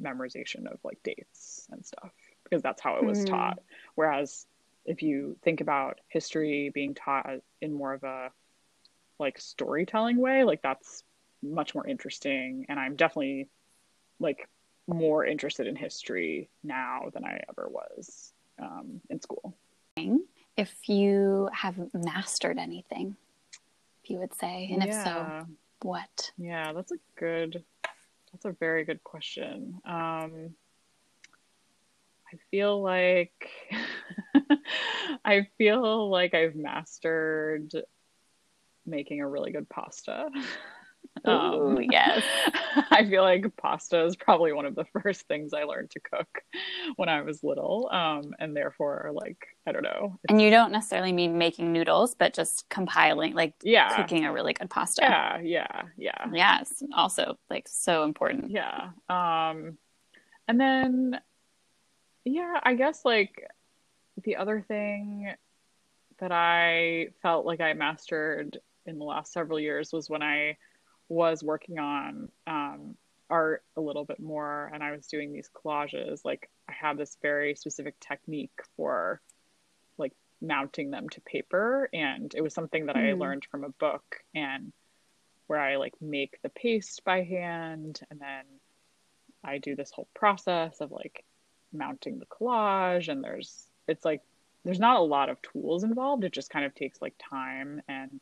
memorization 0.00 0.66
of 0.66 0.78
like 0.84 1.02
dates 1.02 1.66
and 1.70 1.84
stuff 1.84 2.12
because 2.44 2.62
that's 2.62 2.80
how 2.80 2.96
it 2.96 3.04
was 3.04 3.24
Mm. 3.24 3.30
taught 3.30 3.58
whereas 3.96 4.46
if 4.84 5.02
you 5.02 5.36
think 5.42 5.60
about 5.60 6.00
history 6.08 6.70
being 6.72 6.94
taught 6.94 7.28
in 7.60 7.72
more 7.72 7.92
of 7.92 8.04
a 8.04 8.30
like 9.18 9.40
storytelling 9.40 10.16
way 10.16 10.44
like 10.44 10.62
that's 10.62 11.04
much 11.42 11.74
more 11.74 11.86
interesting 11.86 12.66
and 12.68 12.78
i'm 12.78 12.96
definitely 12.96 13.48
like 14.20 14.48
more 14.88 15.24
interested 15.24 15.66
in 15.66 15.76
history 15.76 16.48
now 16.62 17.02
than 17.12 17.24
i 17.24 17.40
ever 17.48 17.68
was 17.68 18.32
um, 18.60 19.00
in 19.10 19.20
school 19.20 19.54
if 20.56 20.88
you 20.88 21.48
have 21.52 21.76
mastered 21.94 22.58
anything 22.58 23.16
if 24.04 24.10
you 24.10 24.18
would 24.18 24.34
say 24.34 24.68
and 24.72 24.82
if 24.82 24.92
so 24.92 25.46
what 25.82 26.30
Yeah, 26.38 26.72
that's 26.72 26.92
a 26.92 26.98
good, 27.18 27.64
that's 28.32 28.44
a 28.44 28.52
very 28.52 28.84
good 28.84 29.02
question. 29.04 29.80
Um, 29.84 30.54
I 32.32 32.36
feel 32.50 32.82
like, 32.82 33.50
I 35.24 35.46
feel 35.58 36.08
like 36.10 36.34
I've 36.34 36.56
mastered 36.56 37.72
making 38.86 39.20
a 39.20 39.28
really 39.28 39.52
good 39.52 39.68
pasta. 39.68 40.30
Ooh, 41.28 41.78
yes. 41.80 42.22
I 42.90 43.04
feel 43.08 43.22
like 43.22 43.56
pasta 43.56 44.04
is 44.04 44.16
probably 44.16 44.52
one 44.52 44.66
of 44.66 44.74
the 44.74 44.84
first 45.02 45.28
things 45.28 45.52
I 45.54 45.64
learned 45.64 45.90
to 45.90 46.00
cook 46.00 46.42
when 46.96 47.08
I 47.08 47.20
was 47.22 47.44
little. 47.44 47.88
Um, 47.92 48.34
and 48.40 48.56
therefore, 48.56 49.12
like, 49.14 49.38
I 49.66 49.72
don't 49.72 49.82
know. 49.84 50.18
and 50.28 50.40
you 50.42 50.50
don't 50.50 50.72
necessarily 50.72 51.12
mean 51.12 51.38
making 51.38 51.72
noodles 51.72 52.14
but 52.16 52.34
just 52.34 52.68
compiling 52.68 53.34
like 53.34 53.54
Yeah. 53.62 53.94
cooking 53.96 54.24
a 54.24 54.32
really 54.32 54.52
good 54.54 54.68
pasta 54.70 55.02
Yeah, 55.02 55.38
yeah, 55.40 55.82
yeah. 55.96 56.26
yes 56.32 56.82
also 56.96 57.38
like 57.48 57.68
so 57.68 58.02
important 58.02 58.50
Yeah. 58.50 58.90
Um 59.08 59.78
and 60.48 60.60
then 60.60 61.20
yeah, 62.24 62.58
I 62.62 62.74
guess 62.74 63.04
like 63.04 63.48
the 64.24 64.36
other 64.36 64.60
thing 64.66 65.32
that 66.18 66.32
I 66.32 67.08
felt 67.22 67.46
like 67.46 67.60
I 67.60 67.72
mastered 67.74 68.58
in 68.86 68.98
the 68.98 69.04
last 69.04 69.32
several 69.32 69.58
years 69.60 69.92
was 69.92 70.10
when 70.10 70.22
I 70.22 70.56
was 71.12 71.42
working 71.42 71.78
on 71.78 72.30
um 72.46 72.96
art 73.28 73.62
a 73.76 73.80
little 73.80 74.04
bit 74.04 74.20
more 74.20 74.70
and 74.72 74.82
I 74.82 74.92
was 74.92 75.06
doing 75.06 75.32
these 75.32 75.50
collages 75.54 76.24
like 76.24 76.48
I 76.68 76.72
have 76.72 76.96
this 76.98 77.16
very 77.22 77.54
specific 77.54 77.98
technique 78.00 78.58
for 78.76 79.20
like 79.98 80.12
mounting 80.40 80.90
them 80.90 81.08
to 81.10 81.20
paper 81.20 81.88
and 81.92 82.34
it 82.34 82.42
was 82.42 82.54
something 82.54 82.86
that 82.86 82.96
I 82.96 83.12
Mm. 83.12 83.20
learned 83.20 83.44
from 83.50 83.64
a 83.64 83.68
book 83.70 84.24
and 84.34 84.72
where 85.46 85.60
I 85.60 85.76
like 85.76 85.94
make 86.00 86.40
the 86.42 86.48
paste 86.50 87.04
by 87.04 87.22
hand 87.22 88.00
and 88.10 88.20
then 88.20 88.44
I 89.44 89.58
do 89.58 89.76
this 89.76 89.90
whole 89.90 90.08
process 90.14 90.80
of 90.80 90.92
like 90.92 91.24
mounting 91.72 92.18
the 92.18 92.26
collage 92.26 93.08
and 93.08 93.22
there's 93.24 93.66
it's 93.88 94.04
like 94.04 94.22
there's 94.64 94.80
not 94.80 94.98
a 95.00 95.04
lot 95.04 95.28
of 95.28 95.40
tools 95.42 95.84
involved 95.84 96.24
it 96.24 96.32
just 96.32 96.50
kind 96.50 96.64
of 96.64 96.74
takes 96.74 97.00
like 97.02 97.14
time 97.18 97.82
and 97.88 98.20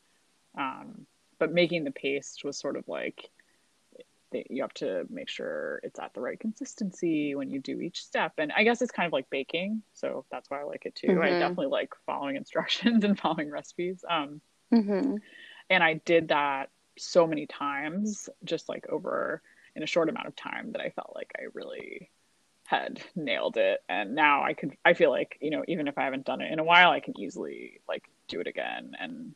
um 0.59 1.07
but 1.41 1.53
making 1.53 1.83
the 1.83 1.91
paste 1.91 2.45
was 2.45 2.57
sort 2.57 2.77
of 2.77 2.87
like 2.87 3.29
you 4.49 4.63
have 4.63 4.75
to 4.75 5.05
make 5.11 5.29
sure 5.29 5.81
it's 5.83 5.99
at 5.99 6.15
the 6.15 6.21
right 6.21 6.39
consistency 6.39 7.35
when 7.35 7.51
you 7.51 7.59
do 7.59 7.81
each 7.81 8.05
step 8.05 8.35
and 8.39 8.53
i 8.57 8.63
guess 8.63 8.81
it's 8.81 8.93
kind 8.93 9.09
of 9.09 9.13
like 9.13 9.29
baking 9.29 9.83
so 9.93 10.25
that's 10.31 10.49
why 10.49 10.61
i 10.61 10.63
like 10.63 10.87
it 10.87 10.95
too 10.95 11.21
i 11.21 11.31
Mhm. 11.31 11.41
definitely 11.41 11.67
like 11.67 11.93
following 12.07 12.37
instructions 12.37 13.03
and 13.05 13.19
following 13.19 13.51
recipes 13.51 14.05
um 14.09 14.41
mm-hmm. 14.73 15.17
and 15.69 15.83
I 15.83 15.95
did 15.95 16.29
that 16.29 16.71
so 16.99 17.27
many 17.27 17.47
times, 17.47 18.29
just 18.45 18.69
like 18.69 18.87
over 18.89 19.43
in 19.75 19.83
a 19.83 19.87
short 19.87 20.09
amount 20.09 20.27
of 20.27 20.37
time 20.37 20.73
that 20.73 20.83
I 20.83 20.91
felt 20.91 21.13
like 21.15 21.33
I 21.39 21.45
really 21.55 22.11
had 22.67 23.01
nailed 23.17 23.57
it 23.57 23.83
and 23.89 24.15
now 24.15 24.45
I 24.45 24.53
could 24.53 24.77
I 24.85 24.95
feel 24.95 25.11
like, 25.11 25.39
you 25.41 25.51
know, 25.51 25.65
even 25.67 25.89
if 25.89 25.99
I 25.99 26.05
haven't 26.05 26.27
done 26.27 26.41
it 26.41 26.53
in 26.53 26.59
a 26.59 26.65
while, 26.65 26.91
I 26.91 27.01
can 27.01 27.19
easily 27.19 27.81
like 27.89 28.05
do 28.29 28.41
it 28.41 28.47
again 28.47 28.97
and 29.01 29.35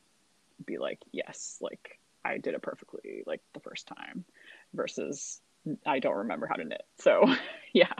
be 0.65 0.79
like, 0.79 1.01
yes, 1.13 1.59
like 1.61 1.99
I 2.25 2.39
did 2.39 2.55
it 2.55 2.63
perfectly 2.63 3.23
like 3.27 3.41
the 3.53 3.61
first 3.61 3.87
time 3.87 4.25
versus 4.73 5.41
I 5.87 5.99
don't 5.99 6.17
remember 6.17 6.47
how 6.47 6.55
to 6.57 6.65
knit. 6.65 6.83
So, 6.99 7.27
yeah. 7.73 7.93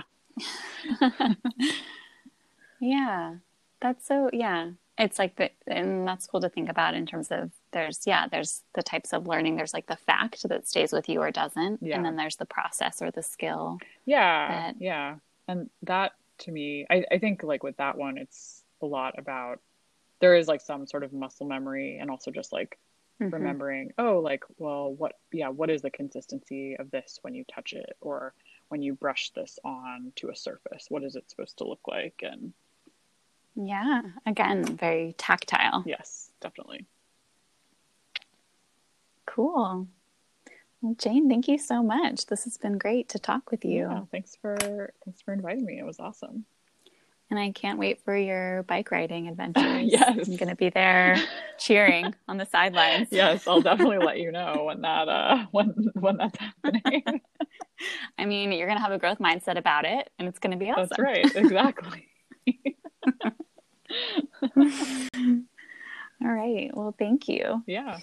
yeah. 2.81 3.35
That's 3.81 4.07
so 4.07 4.31
yeah. 4.33 4.71
It's 4.97 5.19
like 5.19 5.37
the 5.37 5.51
and 5.67 6.07
that's 6.07 6.27
cool 6.27 6.41
to 6.41 6.49
think 6.49 6.69
about 6.71 6.95
in 6.95 7.05
terms 7.07 7.29
of 7.31 7.51
there's 7.73 8.07
yeah, 8.07 8.29
there's 8.29 8.63
the 8.75 8.83
types 8.83 9.13
of 9.13 9.27
learning. 9.27 9.57
There's 9.57 9.75
like 9.75 9.87
the 9.87 9.97
fact 9.97 10.49
that 10.49 10.69
stays 10.69 10.93
with 10.93 11.09
you 11.09 11.21
or 11.21 11.31
doesn't. 11.31 11.81
Yeah. 11.83 11.97
And 11.97 12.05
then 12.05 12.17
there's 12.17 12.37
the 12.37 12.47
process 12.47 13.03
or 13.03 13.11
the 13.11 13.23
skill. 13.23 13.79
Yeah. 14.05 14.49
that- 14.49 14.81
Yeah. 14.81 15.17
And 15.49 15.69
that 15.83 16.13
to 16.39 16.51
me, 16.53 16.87
I, 16.91 17.05
I 17.11 17.19
think 17.19 17.43
like 17.43 17.63
with 17.63 17.77
that 17.79 17.99
one, 17.99 18.17
it's 18.19 18.63
a 18.81 18.87
lot 18.87 19.19
about 19.19 19.61
there 20.25 20.35
is 20.35 20.49
like 20.49 20.63
some 20.63 20.87
sort 20.87 21.03
of 21.05 21.13
muscle 21.13 21.47
memory 21.47 21.99
and 22.01 22.11
also 22.11 22.31
just 22.31 22.51
like 22.51 22.79
Mhm. 23.21 23.31
remembering, 23.33 23.93
oh, 23.99 24.21
like, 24.21 24.43
well, 24.57 24.95
what, 24.95 25.19
yeah, 25.33 25.49
what 25.51 25.69
is 25.69 25.83
the 25.83 25.91
consistency 25.91 26.77
of 26.79 26.91
this 26.91 27.19
when 27.21 27.35
you 27.35 27.45
touch 27.45 27.75
it 27.75 27.95
or 28.01 28.33
when 28.69 28.81
you 28.81 28.95
brush 28.95 29.31
this 29.33 29.59
on 29.65 30.13
to 30.17 30.31
a 30.31 30.35
surface? 30.37 30.87
What 30.89 31.05
is 31.05 31.15
it 31.15 31.29
supposed 31.31 31.59
to 31.59 31.65
look 31.69 31.87
like? 31.87 32.23
And 32.23 32.55
Yeah. 33.55 34.01
Again, 34.25 34.65
very 34.65 35.13
tactile. 35.19 35.83
yes, 35.87 36.33
definitely. 36.41 36.87
Cool. 39.27 39.87
Well, 40.81 40.95
Jane, 40.95 41.29
thank 41.29 41.49
you 41.49 41.59
so 41.59 41.83
much. 41.83 42.27
This 42.27 42.45
has 42.45 42.57
been 42.57 42.79
great 42.79 43.11
to 43.11 43.19
talk 43.19 43.51
with 43.51 43.65
you. 43.65 43.81
Yeah. 43.91 44.05
Thanks 44.11 44.37
for, 44.37 44.57
thanks 45.05 45.21
for 45.21 45.35
inviting 45.35 45.67
me. 45.67 45.79
It 45.79 45.85
was 45.85 46.01
awesome. 46.01 46.47
And 47.35 47.43
I 47.43 47.51
can't 47.51 47.81
wait 47.81 48.01
for 48.05 48.17
your 48.17 48.63
bike 48.63 48.93
riding 48.93 49.27
adventures. 49.29 49.91
Yes. 49.91 50.29
I'm 50.29 50.37
going 50.37 50.51
to 50.51 50.55
be 50.55 50.71
there 50.71 51.17
cheering 51.59 52.15
on 52.29 52.37
the 52.37 52.47
sidelines. 52.47 53.09
Yes, 53.11 53.49
I'll 53.49 53.61
definitely 53.61 53.99
let 53.99 54.19
you 54.21 54.31
know 54.31 54.63
when 54.67 54.83
that, 54.83 55.09
uh, 55.09 55.47
when, 55.51 55.75
when 55.95 56.17
that's 56.17 56.39
happening. 56.39 57.03
I 58.17 58.25
mean, 58.25 58.53
you're 58.53 58.69
going 58.69 58.79
to 58.79 58.83
have 58.83 58.93
a 58.93 58.99
growth 58.99 59.19
mindset 59.19 59.59
about 59.59 59.85
it, 59.85 60.11
and 60.21 60.29
it's 60.29 60.39
going 60.39 60.53
to 60.53 60.57
be 60.57 60.71
awesome. 60.71 60.87
That's 60.91 61.01
right. 61.01 61.35
Exactly. 61.35 62.07
All 66.23 66.31
right. 66.31 66.71
Well, 66.73 66.95
thank 66.97 67.29
you. 67.29 67.65
Yeah. 67.67 67.99